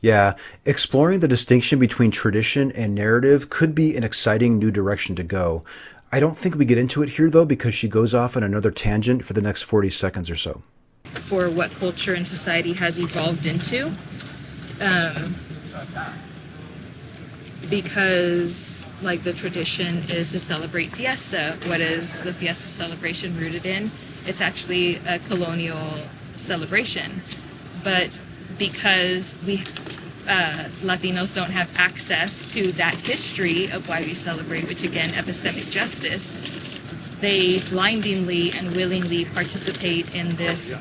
Yeah, 0.00 0.34
exploring 0.64 1.20
the 1.20 1.28
distinction 1.28 1.80
between 1.80 2.10
tradition 2.12 2.72
and 2.72 2.94
narrative 2.94 3.50
could 3.50 3.74
be 3.74 3.96
an 3.96 4.04
exciting 4.04 4.58
new 4.58 4.70
direction 4.70 5.16
to 5.16 5.24
go. 5.24 5.64
I 6.12 6.20
don't 6.20 6.38
think 6.38 6.54
we 6.54 6.64
get 6.64 6.78
into 6.78 7.02
it 7.02 7.08
here 7.08 7.28
though 7.30 7.44
because 7.44 7.74
she 7.74 7.88
goes 7.88 8.14
off 8.14 8.36
on 8.36 8.42
another 8.42 8.70
tangent 8.70 9.24
for 9.24 9.32
the 9.32 9.42
next 9.42 9.62
40 9.62 9.90
seconds 9.90 10.30
or 10.30 10.36
so. 10.36 10.62
for 11.04 11.50
what 11.50 11.70
culture 11.72 12.14
and 12.14 12.26
society 12.28 12.72
has 12.74 12.98
evolved 12.98 13.46
into. 13.46 13.86
Um, 14.80 15.34
because, 17.68 18.86
like, 19.02 19.22
the 19.22 19.32
tradition 19.32 19.98
is 20.08 20.30
to 20.32 20.38
celebrate 20.38 20.92
fiesta. 20.92 21.56
What 21.66 21.80
is 21.80 22.20
the 22.20 22.32
fiesta 22.32 22.68
celebration 22.68 23.36
rooted 23.36 23.66
in? 23.66 23.90
It's 24.26 24.40
actually 24.40 24.96
a 25.06 25.18
colonial 25.18 25.98
celebration. 26.36 27.20
But 27.84 28.18
because 28.58 29.36
we 29.46 29.62
uh, 30.28 30.68
Latinos 30.82 31.34
don't 31.34 31.50
have 31.50 31.70
access 31.78 32.46
to 32.52 32.72
that 32.72 32.94
history 32.94 33.70
of 33.70 33.88
why 33.88 34.02
we 34.02 34.14
celebrate, 34.14 34.68
which 34.68 34.82
again, 34.82 35.08
epistemic 35.10 35.70
justice, 35.70 36.36
they 37.20 37.58
blindingly 37.70 38.52
and 38.52 38.74
willingly 38.76 39.24
participate 39.24 40.14
in 40.14 40.36
this 40.36 40.76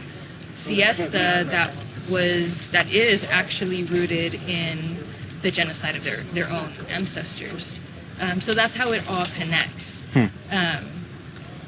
fiesta 0.56 1.46
that 1.48 1.72
was 2.10 2.70
that 2.70 2.92
is 2.92 3.26
actually 3.26 3.84
rooted 3.86 4.36
in 4.48 4.98
the 5.42 5.52
genocide 5.52 5.96
of 5.96 6.04
their 6.04 6.18
their 6.18 6.50
own 6.50 6.70
ancestors. 6.90 7.80
Um, 8.20 8.42
so 8.42 8.54
that's 8.54 8.76
how 8.76 8.92
it 8.92 9.08
all 9.10 9.26
connects. 9.38 10.00
Hmm. 10.14 10.26
Um, 10.52 10.86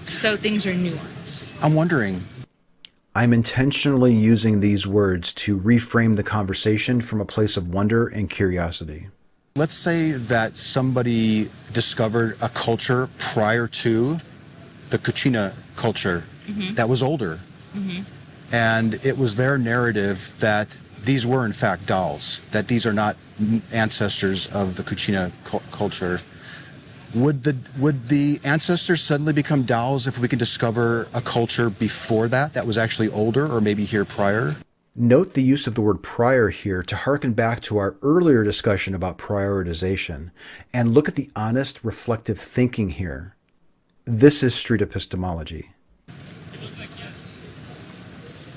so 0.05 0.35
things 0.35 0.65
are 0.65 0.73
nuanced. 0.73 1.53
I'm 1.61 1.75
wondering. 1.75 2.23
I'm 3.19 3.33
intentionally 3.33 4.13
using 4.13 4.61
these 4.61 4.87
words 4.87 5.33
to 5.43 5.59
reframe 5.59 6.15
the 6.15 6.23
conversation 6.23 7.01
from 7.01 7.19
a 7.19 7.25
place 7.25 7.57
of 7.57 7.67
wonder 7.67 8.07
and 8.07 8.29
curiosity. 8.29 9.07
Let's 9.57 9.73
say 9.73 10.11
that 10.11 10.55
somebody 10.55 11.49
discovered 11.73 12.37
a 12.41 12.47
culture 12.47 13.09
prior 13.17 13.67
to 13.83 14.19
the 14.89 14.99
Kachina 14.99 15.53
culture 15.75 16.23
Mhm. 16.47 16.75
that 16.77 16.87
was 16.87 17.03
older, 17.03 17.39
hmm 17.73 18.03
and 18.53 18.93
it 19.05 19.17
was 19.17 19.35
their 19.35 19.57
narrative 19.57 20.33
that 20.39 20.75
these 21.03 21.27
were 21.27 21.45
in 21.45 21.51
fact 21.51 21.85
dolls, 21.87 22.41
that 22.51 22.69
these 22.69 22.85
are 22.85 22.93
not 22.93 23.17
ancestors 23.73 24.47
of 24.47 24.77
the 24.77 24.83
Kachina 24.83 25.31
cu- 25.43 25.59
culture. 25.73 26.21
Would 27.15 27.43
the 27.43 27.57
would 27.79 28.07
the 28.07 28.39
ancestors 28.43 29.01
suddenly 29.01 29.33
become 29.33 29.63
dolls 29.63 30.05
if 30.05 30.19
we 30.19 30.27
could 30.27 30.37
discover 30.37 31.07
a 31.13 31.21
culture 31.21 31.71
before 31.71 32.27
that 32.27 32.53
that 32.53 32.67
was 32.67 32.77
actually 32.77 33.09
older 33.09 33.51
or 33.51 33.61
maybe 33.61 33.83
here 33.83 34.05
prior? 34.05 34.55
Note 34.95 35.33
the 35.33 35.41
use 35.41 35.65
of 35.65 35.73
the 35.73 35.81
word 35.81 36.03
prior 36.03 36.49
here 36.49 36.83
to 36.83 36.95
harken 36.95 37.33
back 37.33 37.61
to 37.61 37.77
our 37.77 37.95
earlier 38.03 38.43
discussion 38.43 38.93
about 38.93 39.17
prioritization, 39.17 40.29
and 40.71 40.93
look 40.93 41.07
at 41.07 41.15
the 41.15 41.31
honest, 41.35 41.83
reflective 41.83 42.39
thinking 42.39 42.89
here. 42.89 43.35
This 44.05 44.43
is 44.43 44.53
street 44.53 44.81
epistemology. 44.81 45.71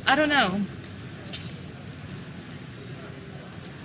I 0.06 0.14
don't 0.16 0.28
know. 0.28 0.60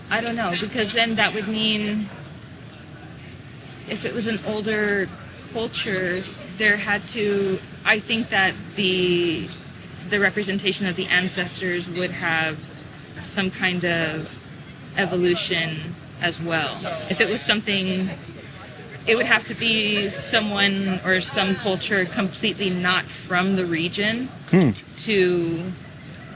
I 0.09 0.19
don't 0.19 0.35
know 0.35 0.53
because 0.59 0.93
then 0.93 1.15
that 1.15 1.33
would 1.33 1.47
mean 1.47 2.09
if 3.89 4.05
it 4.05 4.13
was 4.13 4.27
an 4.27 4.39
older 4.45 5.07
culture, 5.53 6.23
there 6.57 6.77
had 6.77 7.05
to. 7.09 7.59
I 7.85 7.99
think 7.99 8.29
that 8.29 8.53
the 8.75 9.47
the 10.09 10.19
representation 10.19 10.87
of 10.87 10.95
the 10.95 11.07
ancestors 11.07 11.89
would 11.89 12.11
have 12.11 12.57
some 13.21 13.51
kind 13.51 13.83
of 13.85 14.39
evolution 14.97 15.95
as 16.21 16.41
well. 16.41 16.79
If 17.09 17.21
it 17.21 17.29
was 17.29 17.41
something, 17.41 18.09
it 19.05 19.15
would 19.15 19.25
have 19.25 19.45
to 19.45 19.53
be 19.55 20.09
someone 20.09 20.99
or 21.05 21.21
some 21.21 21.55
culture 21.55 22.05
completely 22.05 22.69
not 22.69 23.05
from 23.05 23.55
the 23.55 23.65
region 23.65 24.29
Hmm. 24.49 24.69
to 24.97 25.71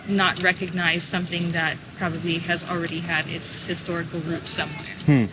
not 0.08 0.42
recognize 0.42 1.04
something 1.04 1.52
that 1.52 1.78
probably 1.98 2.40
has 2.40 2.64
already 2.64 3.00
had 3.00 3.28
its 3.28 3.66
historical 3.66 4.20
roots 4.22 4.52
somewhere. 4.52 4.78
Hmm. 5.06 5.26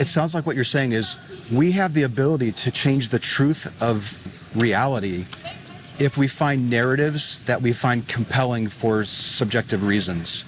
It 0.00 0.06
sounds 0.08 0.34
like 0.34 0.46
what 0.46 0.54
you're 0.56 0.64
saying 0.64 0.92
is 0.92 1.16
we 1.52 1.72
have 1.72 1.94
the 1.94 2.02
ability 2.02 2.52
to 2.52 2.70
change 2.70 3.08
the 3.08 3.18
truth 3.18 3.74
of 3.82 4.20
reality 4.54 5.24
if 5.98 6.18
we 6.18 6.28
find 6.28 6.68
narratives 6.70 7.40
that 7.44 7.62
we 7.62 7.72
find 7.72 8.06
compelling 8.06 8.68
for 8.68 9.04
subjective 9.04 9.82
reasons. 9.86 10.44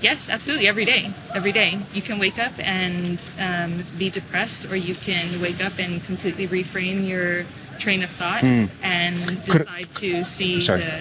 Yes, 0.00 0.28
absolutely. 0.28 0.68
Every 0.68 0.84
day, 0.84 1.08
every 1.34 1.52
day, 1.52 1.78
you 1.94 2.02
can 2.02 2.18
wake 2.18 2.38
up 2.38 2.52
and 2.58 3.30
um, 3.38 3.82
be 3.96 4.10
depressed, 4.10 4.70
or 4.70 4.76
you 4.76 4.94
can 4.94 5.40
wake 5.40 5.64
up 5.64 5.78
and 5.78 6.04
completely 6.04 6.46
reframe 6.46 7.08
your 7.08 7.46
train 7.78 8.02
of 8.02 8.10
thought 8.10 8.40
Hmm. 8.42 8.64
and 8.82 9.16
Could- 9.46 9.58
decide 9.60 9.94
to 9.94 10.24
see 10.24 10.60
Sorry. 10.60 10.80
the, 10.82 11.00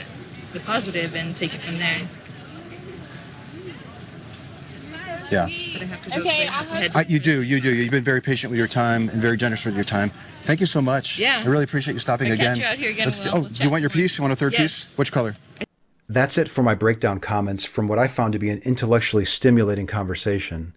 the 0.54 0.60
positive 0.62 1.16
and 1.16 1.36
take 1.36 1.54
it 1.54 1.62
from 1.62 1.78
there. 1.78 1.98
Yeah. 5.32 5.48
But 5.74 5.82
I 5.82 5.86
have 5.86 6.02
to 6.04 6.10
go 6.12 6.16
Okay, 6.18 6.46
'cause 6.46 6.50
I 6.50 6.54
have 6.54 6.68
to 6.68 6.74
I'll 6.76 6.82
head 6.82 6.92
I, 6.96 7.04
to- 7.06 7.12
you 7.12 7.20
do, 7.20 7.42
you 7.42 7.60
do. 7.60 7.74
You've 7.74 7.92
been 7.92 8.04
very 8.04 8.22
patient 8.22 8.52
with 8.52 8.58
your 8.60 8.68
time 8.68 9.10
and 9.10 9.22
very 9.22 9.36
generous 9.38 9.66
with 9.66 9.74
your 9.76 9.84
time. 9.84 10.12
Thank 10.44 10.60
you 10.60 10.66
so 10.68 10.82
much. 10.82 11.18
Yeah. 11.18 11.42
I 11.44 11.48
really 11.48 11.64
appreciate 11.64 11.94
you 11.94 12.00
stopping 12.00 12.28
I'll 12.28 12.34
again. 12.34 12.56
catch 12.56 12.60
you 12.60 12.66
out 12.66 12.78
here 12.78 12.92
again 12.92 13.06
Let's 13.06 13.20
do- 13.20 13.30
we'll- 13.32 13.38
oh, 13.38 13.42
we'll 13.42 13.50
do 13.50 13.64
you 13.64 13.70
want 13.72 13.82
your 13.82 13.90
some 13.90 13.98
more. 14.00 14.04
piece? 14.04 14.18
You 14.18 14.22
want 14.22 14.34
a 14.34 14.36
third 14.36 14.54
Yes. 14.54 14.62
piece? 14.62 14.98
Which 14.98 15.12
color? 15.12 15.36
That's 16.10 16.38
it 16.38 16.50
for 16.50 16.62
my 16.62 16.76
breakdown 16.76 17.20
comments 17.20 17.66
from 17.66 17.88
what 17.88 17.98
I 17.98 18.08
found 18.08 18.34
to 18.34 18.40
be 18.40 18.50
an 18.50 18.60
intellectually 18.64 19.26
stimulating 19.26 19.88
conversation. 19.88 20.74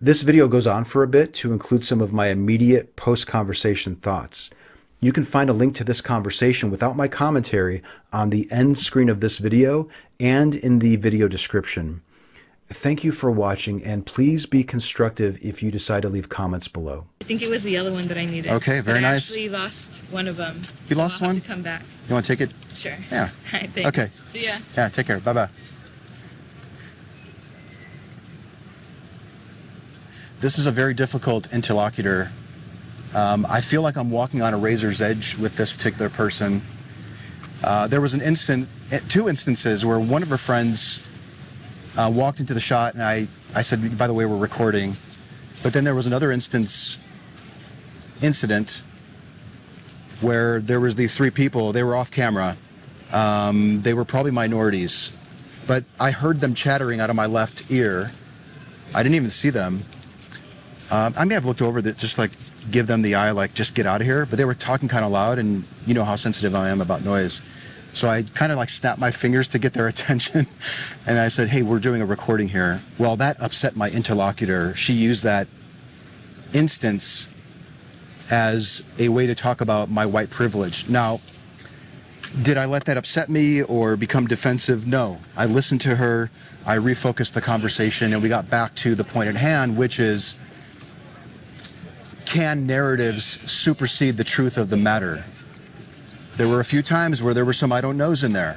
This 0.00 0.20
video 0.22 0.48
goes 0.48 0.66
on 0.66 0.84
for 0.84 1.02
a 1.02 1.08
bit 1.08 1.34
to 1.34 1.52
include 1.52 1.84
some 1.84 2.00
of 2.02 2.12
my 2.12 2.26
immediate 2.28 2.96
post 2.96 3.26
conversation 3.26 3.94
thoughts. 3.96 4.50
You 5.04 5.12
can 5.12 5.26
find 5.26 5.50
a 5.50 5.52
link 5.52 5.74
to 5.74 5.84
this 5.84 6.00
conversation 6.00 6.70
without 6.70 6.96
my 6.96 7.08
commentary 7.08 7.82
on 8.10 8.30
the 8.30 8.50
end 8.50 8.78
screen 8.78 9.10
of 9.10 9.20
this 9.20 9.36
video 9.36 9.90
and 10.18 10.54
in 10.54 10.78
the 10.78 10.96
video 10.96 11.28
description. 11.28 12.00
Thank 12.68 13.04
you 13.04 13.12
for 13.12 13.30
watching 13.30 13.84
and 13.84 14.06
please 14.06 14.46
be 14.46 14.64
constructive 14.64 15.40
if 15.42 15.62
you 15.62 15.70
decide 15.70 16.04
to 16.04 16.08
leave 16.08 16.30
comments 16.30 16.68
below. 16.68 17.04
I 17.20 17.24
think 17.24 17.42
it 17.42 17.50
was 17.50 17.62
the 17.62 17.72
yellow 17.72 17.92
one 17.92 18.08
that 18.08 18.16
I 18.16 18.24
needed. 18.24 18.50
Okay, 18.50 18.80
very 18.80 19.00
but 19.00 19.06
I 19.06 19.12
nice. 19.12 19.28
actually 19.28 19.50
lost 19.50 20.02
one 20.10 20.26
of 20.26 20.38
them. 20.38 20.62
You 20.88 20.94
so 20.94 21.02
lost 21.02 21.20
I'll 21.20 21.28
have 21.28 21.36
one? 21.36 21.42
To 21.42 21.48
come 21.48 21.60
back. 21.60 21.82
You 22.08 22.14
want 22.14 22.24
to 22.24 22.34
take 22.34 22.48
it? 22.48 22.54
Sure. 22.72 22.96
Yeah. 23.12 23.28
All 23.52 23.60
right, 23.60 23.70
thanks. 23.74 23.88
Okay. 23.90 24.10
See 24.24 24.46
ya. 24.46 24.56
Yeah, 24.74 24.88
take 24.88 25.06
care. 25.06 25.20
Bye 25.20 25.34
bye. 25.34 25.50
This 30.40 30.58
is 30.58 30.66
a 30.66 30.72
very 30.72 30.94
difficult 30.94 31.52
interlocutor. 31.52 32.32
Um, 33.14 33.46
I 33.48 33.60
feel 33.60 33.82
like 33.82 33.96
I'm 33.96 34.10
walking 34.10 34.42
on 34.42 34.54
a 34.54 34.58
razor's 34.58 35.00
edge 35.00 35.36
with 35.36 35.56
this 35.56 35.72
particular 35.72 36.10
person. 36.10 36.62
Uh, 37.62 37.86
there 37.86 38.00
was 38.00 38.14
an 38.14 38.20
instant, 38.20 38.68
eh, 38.90 38.98
two 39.08 39.28
instances 39.28 39.86
where 39.86 39.98
one 39.98 40.22
of 40.22 40.30
her 40.30 40.36
friends 40.36 41.00
uh, 41.96 42.10
walked 42.12 42.40
into 42.40 42.54
the 42.54 42.60
shot, 42.60 42.94
and 42.94 43.02
I, 43.02 43.28
I 43.54 43.62
said, 43.62 43.96
by 43.96 44.08
the 44.08 44.14
way, 44.14 44.26
we're 44.26 44.36
recording. 44.36 44.96
But 45.62 45.72
then 45.72 45.84
there 45.84 45.94
was 45.94 46.08
another 46.08 46.32
instance, 46.32 46.98
incident, 48.20 48.82
where 50.20 50.60
there 50.60 50.80
was 50.80 50.96
these 50.96 51.16
three 51.16 51.30
people. 51.30 51.72
They 51.72 51.84
were 51.84 51.94
off 51.94 52.10
camera. 52.10 52.56
Um, 53.12 53.80
they 53.82 53.94
were 53.94 54.04
probably 54.04 54.32
minorities, 54.32 55.12
but 55.68 55.84
I 56.00 56.10
heard 56.10 56.40
them 56.40 56.54
chattering 56.54 56.98
out 56.98 57.10
of 57.10 57.16
my 57.16 57.26
left 57.26 57.70
ear. 57.70 58.10
I 58.92 59.02
didn't 59.04 59.14
even 59.14 59.30
see 59.30 59.50
them. 59.50 59.84
Um, 60.90 61.14
I 61.16 61.24
may 61.24 61.34
have 61.34 61.46
looked 61.46 61.62
over 61.62 61.80
that, 61.80 61.96
just 61.96 62.18
like 62.18 62.32
give 62.70 62.86
them 62.86 63.02
the 63.02 63.16
eye, 63.16 63.32
like 63.32 63.54
just 63.54 63.74
get 63.74 63.86
out 63.86 64.00
of 64.00 64.06
here. 64.06 64.26
But 64.26 64.36
they 64.36 64.44
were 64.44 64.54
talking 64.54 64.88
kind 64.88 65.04
of 65.04 65.10
loud, 65.10 65.38
and 65.38 65.64
you 65.86 65.94
know 65.94 66.04
how 66.04 66.16
sensitive 66.16 66.54
I 66.54 66.70
am 66.70 66.80
about 66.80 67.04
noise. 67.04 67.40
So 67.92 68.08
I 68.08 68.22
kind 68.22 68.50
of 68.50 68.58
like 68.58 68.68
snapped 68.68 68.98
my 68.98 69.10
fingers 69.10 69.48
to 69.48 69.58
get 69.58 69.72
their 69.72 69.86
attention, 69.94 70.46
and 71.06 71.18
I 71.18 71.28
said, 71.28 71.48
"Hey, 71.48 71.62
we're 71.62 71.78
doing 71.78 72.02
a 72.02 72.06
recording 72.06 72.48
here." 72.48 72.80
Well, 72.98 73.16
that 73.16 73.42
upset 73.42 73.76
my 73.76 73.90
interlocutor. 73.90 74.74
She 74.74 74.92
used 74.92 75.24
that 75.24 75.48
instance 76.52 77.28
as 78.30 78.82
a 78.98 79.08
way 79.08 79.26
to 79.26 79.34
talk 79.34 79.60
about 79.60 79.90
my 79.90 80.06
white 80.06 80.30
privilege. 80.30 80.88
Now, 80.88 81.20
did 82.40 82.56
I 82.56 82.64
let 82.64 82.86
that 82.86 82.96
upset 82.96 83.28
me 83.28 83.62
or 83.62 83.96
become 83.96 84.26
defensive? 84.26 84.86
No. 84.86 85.18
I 85.36 85.46
listened 85.46 85.82
to 85.82 85.94
her, 85.94 86.30
I 86.66 86.78
refocused 86.78 87.32
the 87.32 87.40
conversation, 87.40 88.12
and 88.12 88.22
we 88.22 88.28
got 88.28 88.50
back 88.50 88.74
to 88.76 88.94
the 88.94 89.04
point 89.04 89.28
at 89.28 89.36
hand, 89.36 89.76
which 89.76 90.00
is 90.00 90.34
can 92.34 92.66
narratives 92.66 93.24
supersede 93.48 94.16
the 94.16 94.24
truth 94.24 94.58
of 94.58 94.68
the 94.68 94.76
matter? 94.76 95.24
There 96.36 96.48
were 96.48 96.58
a 96.58 96.64
few 96.64 96.82
times 96.82 97.22
where 97.22 97.32
there 97.32 97.44
were 97.44 97.52
some 97.52 97.70
I 97.70 97.80
don't 97.80 97.96
knows 97.96 98.24
in 98.24 98.32
there. 98.32 98.56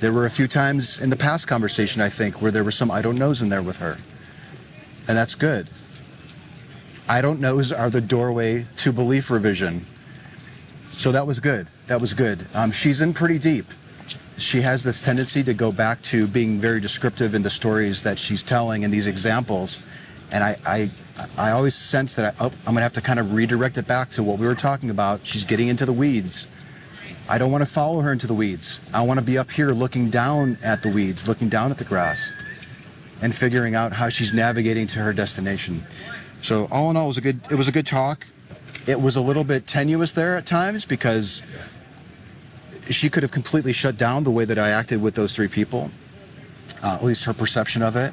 There 0.00 0.12
were 0.12 0.26
a 0.26 0.30
few 0.30 0.46
times 0.46 1.00
in 1.00 1.08
the 1.08 1.16
past 1.16 1.48
conversation, 1.48 2.02
I 2.02 2.10
think, 2.10 2.42
where 2.42 2.50
there 2.50 2.62
were 2.62 2.70
some 2.70 2.90
I 2.90 3.00
don't 3.00 3.16
knows 3.16 3.40
in 3.40 3.48
there 3.48 3.62
with 3.62 3.78
her. 3.78 3.96
And 5.08 5.16
that's 5.16 5.34
good. 5.34 5.70
I 7.08 7.22
don't 7.22 7.40
knows 7.40 7.72
are 7.72 7.88
the 7.88 8.02
doorway 8.02 8.64
to 8.78 8.92
belief 8.92 9.30
revision. 9.30 9.86
So 10.90 11.12
that 11.12 11.26
was 11.26 11.40
good. 11.40 11.70
That 11.86 12.02
was 12.02 12.12
good. 12.12 12.46
Um, 12.54 12.70
she's 12.70 13.00
in 13.00 13.14
pretty 13.14 13.38
deep. 13.38 13.64
She 14.36 14.60
has 14.60 14.84
this 14.84 15.02
tendency 15.02 15.42
to 15.44 15.54
go 15.54 15.72
back 15.72 16.02
to 16.12 16.26
being 16.26 16.60
very 16.60 16.80
descriptive 16.80 17.34
in 17.34 17.40
the 17.40 17.48
stories 17.48 18.02
that 18.02 18.18
she's 18.18 18.42
telling 18.42 18.84
and 18.84 18.92
these 18.92 19.06
examples. 19.06 19.80
And 20.30 20.42
I, 20.42 20.56
I, 20.66 20.90
I 21.38 21.50
always 21.52 21.74
sense 21.74 22.14
that 22.16 22.34
I, 22.34 22.44
oh, 22.44 22.46
I'm 22.46 22.74
going 22.74 22.76
to 22.76 22.82
have 22.82 22.94
to 22.94 23.00
kind 23.00 23.18
of 23.18 23.34
redirect 23.34 23.78
it 23.78 23.86
back 23.86 24.10
to 24.10 24.22
what 24.22 24.38
we 24.38 24.46
were 24.46 24.54
talking 24.54 24.90
about. 24.90 25.26
She's 25.26 25.44
getting 25.44 25.68
into 25.68 25.86
the 25.86 25.92
weeds. 25.92 26.48
I 27.28 27.38
don't 27.38 27.50
want 27.50 27.66
to 27.66 27.70
follow 27.70 28.00
her 28.00 28.12
into 28.12 28.26
the 28.26 28.34
weeds. 28.34 28.80
I 28.92 29.02
want 29.02 29.18
to 29.18 29.24
be 29.24 29.38
up 29.38 29.50
here 29.50 29.72
looking 29.72 30.10
down 30.10 30.58
at 30.62 30.82
the 30.82 30.90
weeds, 30.90 31.26
looking 31.26 31.48
down 31.48 31.70
at 31.70 31.78
the 31.78 31.84
grass, 31.84 32.32
and 33.20 33.34
figuring 33.34 33.74
out 33.74 33.92
how 33.92 34.08
she's 34.08 34.32
navigating 34.32 34.86
to 34.88 35.00
her 35.00 35.12
destination. 35.12 35.82
So 36.42 36.68
all 36.70 36.90
in 36.90 36.96
all, 36.96 37.04
it 37.04 37.08
was 37.08 37.18
a 37.18 37.22
good. 37.22 37.40
It 37.50 37.56
was 37.56 37.68
a 37.68 37.72
good 37.72 37.86
talk. 37.86 38.26
It 38.86 39.00
was 39.00 39.16
a 39.16 39.20
little 39.20 39.42
bit 39.42 39.66
tenuous 39.66 40.12
there 40.12 40.36
at 40.36 40.46
times 40.46 40.84
because 40.84 41.42
she 42.90 43.10
could 43.10 43.24
have 43.24 43.32
completely 43.32 43.72
shut 43.72 43.96
down 43.96 44.22
the 44.22 44.30
way 44.30 44.44
that 44.44 44.58
I 44.58 44.70
acted 44.70 45.02
with 45.02 45.14
those 45.14 45.34
three 45.34 45.48
people. 45.48 45.90
Uh, 46.82 46.94
at 46.94 47.04
least 47.04 47.24
her 47.24 47.34
perception 47.34 47.82
of 47.82 47.96
it. 47.96 48.12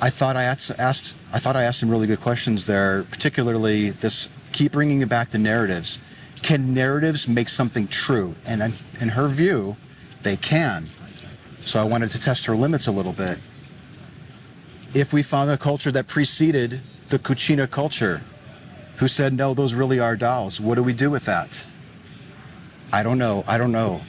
I 0.00 0.10
thought 0.10 0.36
I 0.36 0.44
asked, 0.44 0.70
asked. 0.78 1.16
I 1.32 1.38
thought 1.38 1.56
I 1.56 1.64
asked 1.64 1.80
some 1.80 1.90
really 1.90 2.06
good 2.06 2.20
questions 2.20 2.66
there, 2.66 3.04
particularly 3.04 3.90
this. 3.90 4.28
Keep 4.52 4.72
bringing 4.72 5.00
it 5.00 5.08
back 5.08 5.30
to 5.30 5.38
narratives. 5.38 6.00
Can 6.42 6.74
narratives 6.74 7.28
make 7.28 7.48
something 7.48 7.88
true? 7.88 8.34
And 8.46 8.62
in, 9.00 9.08
her 9.08 9.28
view, 9.28 9.76
they 10.22 10.36
can. 10.36 10.84
So 11.60 11.80
I 11.80 11.84
wanted 11.84 12.10
to 12.10 12.20
test 12.20 12.46
her 12.46 12.56
limits 12.56 12.86
a 12.86 12.92
little 12.92 13.12
bit. 13.12 13.38
If 14.94 15.12
we 15.12 15.22
found 15.22 15.50
a 15.50 15.58
culture 15.58 15.90
that 15.90 16.06
preceded 16.06 16.80
the 17.08 17.18
Kachina 17.18 17.68
culture, 17.70 18.22
who 18.96 19.08
said, 19.08 19.32
no, 19.32 19.54
those 19.54 19.74
really 19.74 20.00
are 20.00 20.16
dolls, 20.16 20.60
what 20.60 20.76
do 20.76 20.82
we 20.82 20.92
do 20.92 21.10
with 21.10 21.26
that? 21.26 21.62
I 22.92 23.02
don't 23.02 23.18
know. 23.18 23.44
I 23.46 23.58
don't 23.58 23.72
know. 23.72 24.00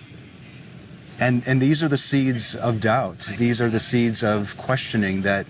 And, 1.20 1.48
and 1.48 1.62
these 1.62 1.82
are 1.84 1.88
the 1.88 1.98
seeds 1.98 2.56
of 2.56 2.80
doubt. 2.80 3.20
These 3.38 3.62
are 3.62 3.70
the 3.70 3.80
seeds 3.80 4.24
of 4.24 4.56
questioning 4.58 5.24
that 5.24 5.48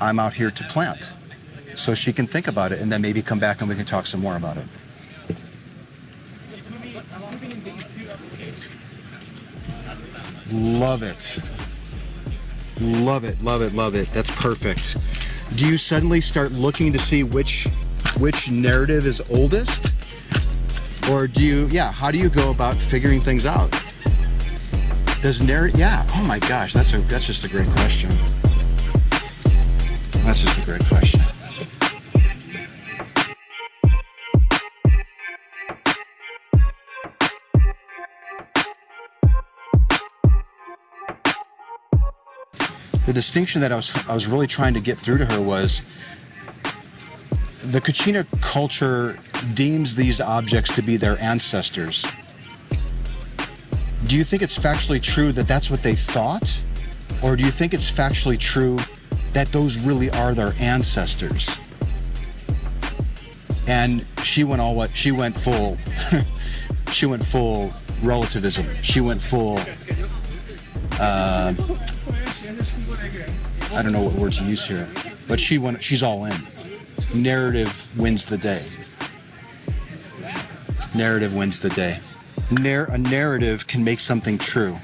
I'm 0.00 0.18
out 0.18 0.32
here 0.32 0.50
to 0.50 0.64
plant. 0.64 1.12
So 1.74 1.94
she 1.94 2.12
can 2.12 2.26
think 2.26 2.48
about 2.48 2.72
it 2.72 2.80
and 2.80 2.92
then 2.92 3.00
maybe 3.02 3.22
come 3.22 3.38
back 3.38 3.60
and 3.60 3.68
we 3.68 3.76
can 3.76 3.86
talk 3.86 4.06
some 4.06 4.20
more 4.20 4.36
about 4.36 4.56
it. 4.56 4.64
Love 10.52 11.02
it. 11.02 11.40
Love 12.80 13.24
it, 13.24 13.40
love 13.42 13.62
it, 13.62 13.72
love 13.72 13.94
it. 13.94 14.10
That's 14.12 14.30
perfect. 14.30 14.96
Do 15.54 15.68
you 15.68 15.76
suddenly 15.76 16.20
start 16.20 16.52
looking 16.52 16.92
to 16.92 16.98
see 16.98 17.22
which 17.22 17.68
which 18.18 18.50
narrative 18.50 19.06
is 19.06 19.22
oldest? 19.30 19.92
Or 21.10 21.26
do 21.26 21.44
you 21.44 21.68
yeah, 21.70 21.92
how 21.92 22.10
do 22.10 22.18
you 22.18 22.28
go 22.28 22.50
about 22.50 22.74
figuring 22.76 23.20
things 23.20 23.46
out? 23.46 23.70
Does 25.22 25.40
narrative 25.40 25.78
yeah, 25.78 26.06
oh 26.14 26.24
my 26.26 26.38
gosh, 26.38 26.72
that's 26.72 26.92
a 26.92 26.98
that's 27.02 27.26
just 27.26 27.44
a 27.44 27.48
great 27.48 27.68
question. 27.68 28.10
That's 30.32 30.44
just 30.44 30.62
a 30.62 30.64
great 30.64 30.86
question. 30.86 31.20
the 43.04 43.12
distinction 43.12 43.60
that 43.60 43.72
I 43.72 43.76
was 43.76 43.94
I 44.08 44.14
was 44.14 44.26
really 44.26 44.46
trying 44.46 44.72
to 44.72 44.80
get 44.80 44.96
through 44.96 45.18
to 45.18 45.26
her 45.26 45.38
was 45.38 45.82
the 47.66 47.82
Kachina 47.82 48.26
culture 48.40 49.18
deems 49.52 49.96
these 49.96 50.22
objects 50.22 50.76
to 50.76 50.82
be 50.82 50.96
their 50.96 51.20
ancestors. 51.20 52.06
Do 54.06 54.16
you 54.16 54.24
think 54.24 54.40
it's 54.40 54.58
factually 54.58 55.02
true 55.02 55.30
that 55.32 55.46
that's 55.46 55.68
what 55.68 55.82
they 55.82 55.94
thought? 55.94 56.58
Or 57.22 57.36
do 57.36 57.44
you 57.44 57.50
think 57.50 57.74
it's 57.74 57.90
factually 57.90 58.38
true 58.38 58.78
that 59.32 59.50
those 59.52 59.78
really 59.78 60.10
are 60.10 60.34
their 60.34 60.52
ancestors? 60.60 61.56
And 63.66 64.04
she 64.22 64.44
went 64.44 64.60
all 64.60 64.74
what 64.74 64.94
she 64.94 65.12
went 65.12 65.36
full 65.36 65.78
she 66.92 67.06
went 67.06 67.24
full 67.24 67.72
relativism. 68.02 68.66
She 68.82 69.00
went 69.00 69.22
full 69.22 69.58
uh, 71.00 71.54
I 73.74 73.82
don't 73.82 73.92
know 73.92 74.02
what 74.02 74.14
words 74.14 74.38
to 74.38 74.44
use 74.44 74.64
here, 74.66 74.88
but 75.26 75.40
she 75.40 75.58
went. 75.58 75.82
She's 75.82 76.02
all 76.02 76.24
in. 76.26 76.36
Narrative 77.14 77.88
wins 77.98 78.26
the 78.26 78.38
day. 78.38 78.62
Narrative 80.94 81.34
wins 81.34 81.60
the 81.60 81.70
day. 81.70 81.98
Nar- 82.50 82.90
a 82.90 82.98
narrative 82.98 83.66
can 83.66 83.82
make 83.82 83.98
something 83.98 84.36
true, 84.36 84.76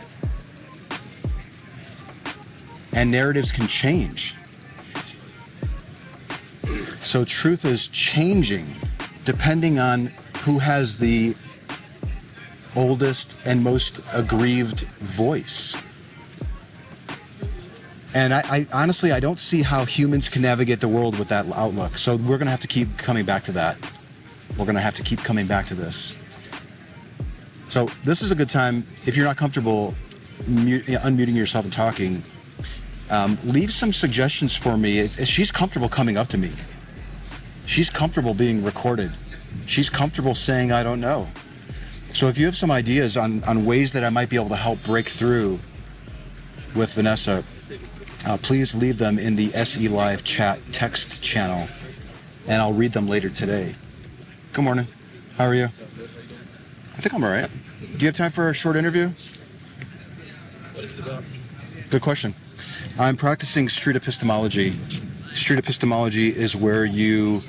and 2.98 3.12
narratives 3.12 3.52
can 3.52 3.68
change. 3.68 4.34
So 7.00 7.24
truth 7.24 7.64
is 7.64 7.86
changing 7.86 8.66
depending 9.24 9.78
on 9.78 10.06
who 10.40 10.58
has 10.58 10.98
the 10.98 11.36
oldest 12.74 13.38
and 13.44 13.62
most 13.62 14.00
aggrieved 14.12 14.80
voice. 14.80 15.76
And 18.14 18.34
I, 18.34 18.42
I 18.50 18.66
honestly, 18.72 19.12
I 19.12 19.20
don't 19.20 19.38
see 19.38 19.62
how 19.62 19.84
humans 19.84 20.28
can 20.28 20.42
navigate 20.42 20.80
the 20.80 20.88
world 20.88 21.16
with 21.20 21.28
that 21.28 21.46
outlook. 21.52 21.98
So 21.98 22.16
we're 22.16 22.38
going 22.38 22.46
to 22.46 22.50
have 22.50 22.60
to 22.60 22.68
keep 22.68 22.98
coming 22.98 23.24
back 23.24 23.44
to 23.44 23.52
that. 23.52 23.78
We're 24.56 24.64
going 24.64 24.74
to 24.74 24.80
have 24.80 24.94
to 24.94 25.04
keep 25.04 25.22
coming 25.22 25.46
back 25.46 25.66
to 25.66 25.74
this. 25.76 26.16
So 27.68 27.88
this 28.02 28.22
is 28.22 28.32
a 28.32 28.34
good 28.34 28.48
time 28.48 28.84
if 29.06 29.16
you're 29.16 29.26
not 29.26 29.36
comfortable 29.36 29.94
mute, 30.48 30.86
unmuting 30.86 31.36
yourself 31.36 31.64
and 31.64 31.72
talking. 31.72 32.24
Um, 33.10 33.38
leave 33.44 33.72
some 33.72 33.92
suggestions 33.92 34.54
for 34.54 34.76
me. 34.76 34.98
if 34.98 35.26
She's 35.26 35.50
comfortable 35.50 35.88
coming 35.88 36.16
up 36.16 36.28
to 36.28 36.38
me. 36.38 36.52
She's 37.64 37.90
comfortable 37.90 38.34
being 38.34 38.64
recorded. 38.64 39.10
She's 39.66 39.90
comfortable 39.90 40.34
saying 40.34 40.72
I 40.72 40.82
don't 40.82 41.00
know. 41.00 41.28
So 42.12 42.28
if 42.28 42.38
you 42.38 42.46
have 42.46 42.56
some 42.56 42.70
ideas 42.70 43.16
on, 43.16 43.44
on 43.44 43.64
ways 43.64 43.92
that 43.92 44.04
I 44.04 44.10
might 44.10 44.28
be 44.30 44.36
able 44.36 44.48
to 44.48 44.56
help 44.56 44.82
break 44.82 45.08
through 45.08 45.58
with 46.74 46.92
Vanessa, 46.94 47.44
uh, 48.26 48.38
please 48.40 48.74
leave 48.74 48.98
them 48.98 49.18
in 49.18 49.36
the 49.36 49.54
SE 49.54 49.88
Live 49.88 50.24
chat 50.24 50.58
text 50.72 51.22
channel, 51.22 51.68
and 52.46 52.60
I'll 52.60 52.72
read 52.72 52.92
them 52.92 53.06
later 53.06 53.28
today. 53.28 53.74
Good 54.52 54.62
morning. 54.62 54.86
How 55.36 55.44
are 55.44 55.54
you? 55.54 55.64
I 55.64 57.00
think 57.00 57.14
I'm 57.14 57.22
all 57.22 57.30
right. 57.30 57.48
Do 57.80 57.98
you 57.98 58.06
have 58.06 58.14
time 58.14 58.30
for 58.30 58.48
a 58.48 58.54
short 58.54 58.76
interview? 58.76 59.10
What 60.72 60.84
is 60.84 60.94
it 60.94 61.00
about? 61.00 61.22
Good 61.90 62.02
question. 62.02 62.34
I'm 63.00 63.16
practicing 63.16 63.68
street 63.68 63.94
epistemology. 63.94 64.74
Street 65.32 65.60
epistemology 65.60 66.30
is 66.30 66.56
where 66.56 66.84
you 66.84 67.42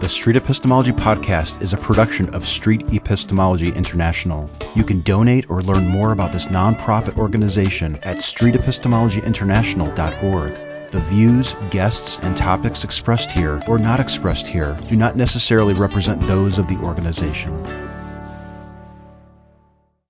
the 0.00 0.08
Street 0.08 0.36
Epistemology 0.36 0.92
Podcast 0.92 1.62
is 1.62 1.72
a 1.72 1.78
production 1.78 2.34
of 2.34 2.46
Street 2.46 2.92
Epistemology 2.92 3.72
International. 3.72 4.50
You 4.74 4.84
can 4.84 5.00
donate 5.00 5.48
or 5.50 5.62
learn 5.62 5.88
more 5.88 6.12
about 6.12 6.32
this 6.32 6.44
nonprofit 6.46 7.16
organization 7.18 7.96
at 8.02 8.18
streetepistemologyinternational.org. 8.18 10.90
The 10.90 11.00
views, 11.00 11.56
guests, 11.70 12.18
and 12.22 12.36
topics 12.36 12.84
expressed 12.84 13.30
here 13.30 13.62
or 13.66 13.78
not 13.78 14.00
expressed 14.00 14.46
here 14.46 14.76
do 14.86 14.96
not 14.96 15.16
necessarily 15.16 15.72
represent 15.74 16.20
those 16.26 16.58
of 16.58 16.68
the 16.68 16.76
organization. 16.76 17.97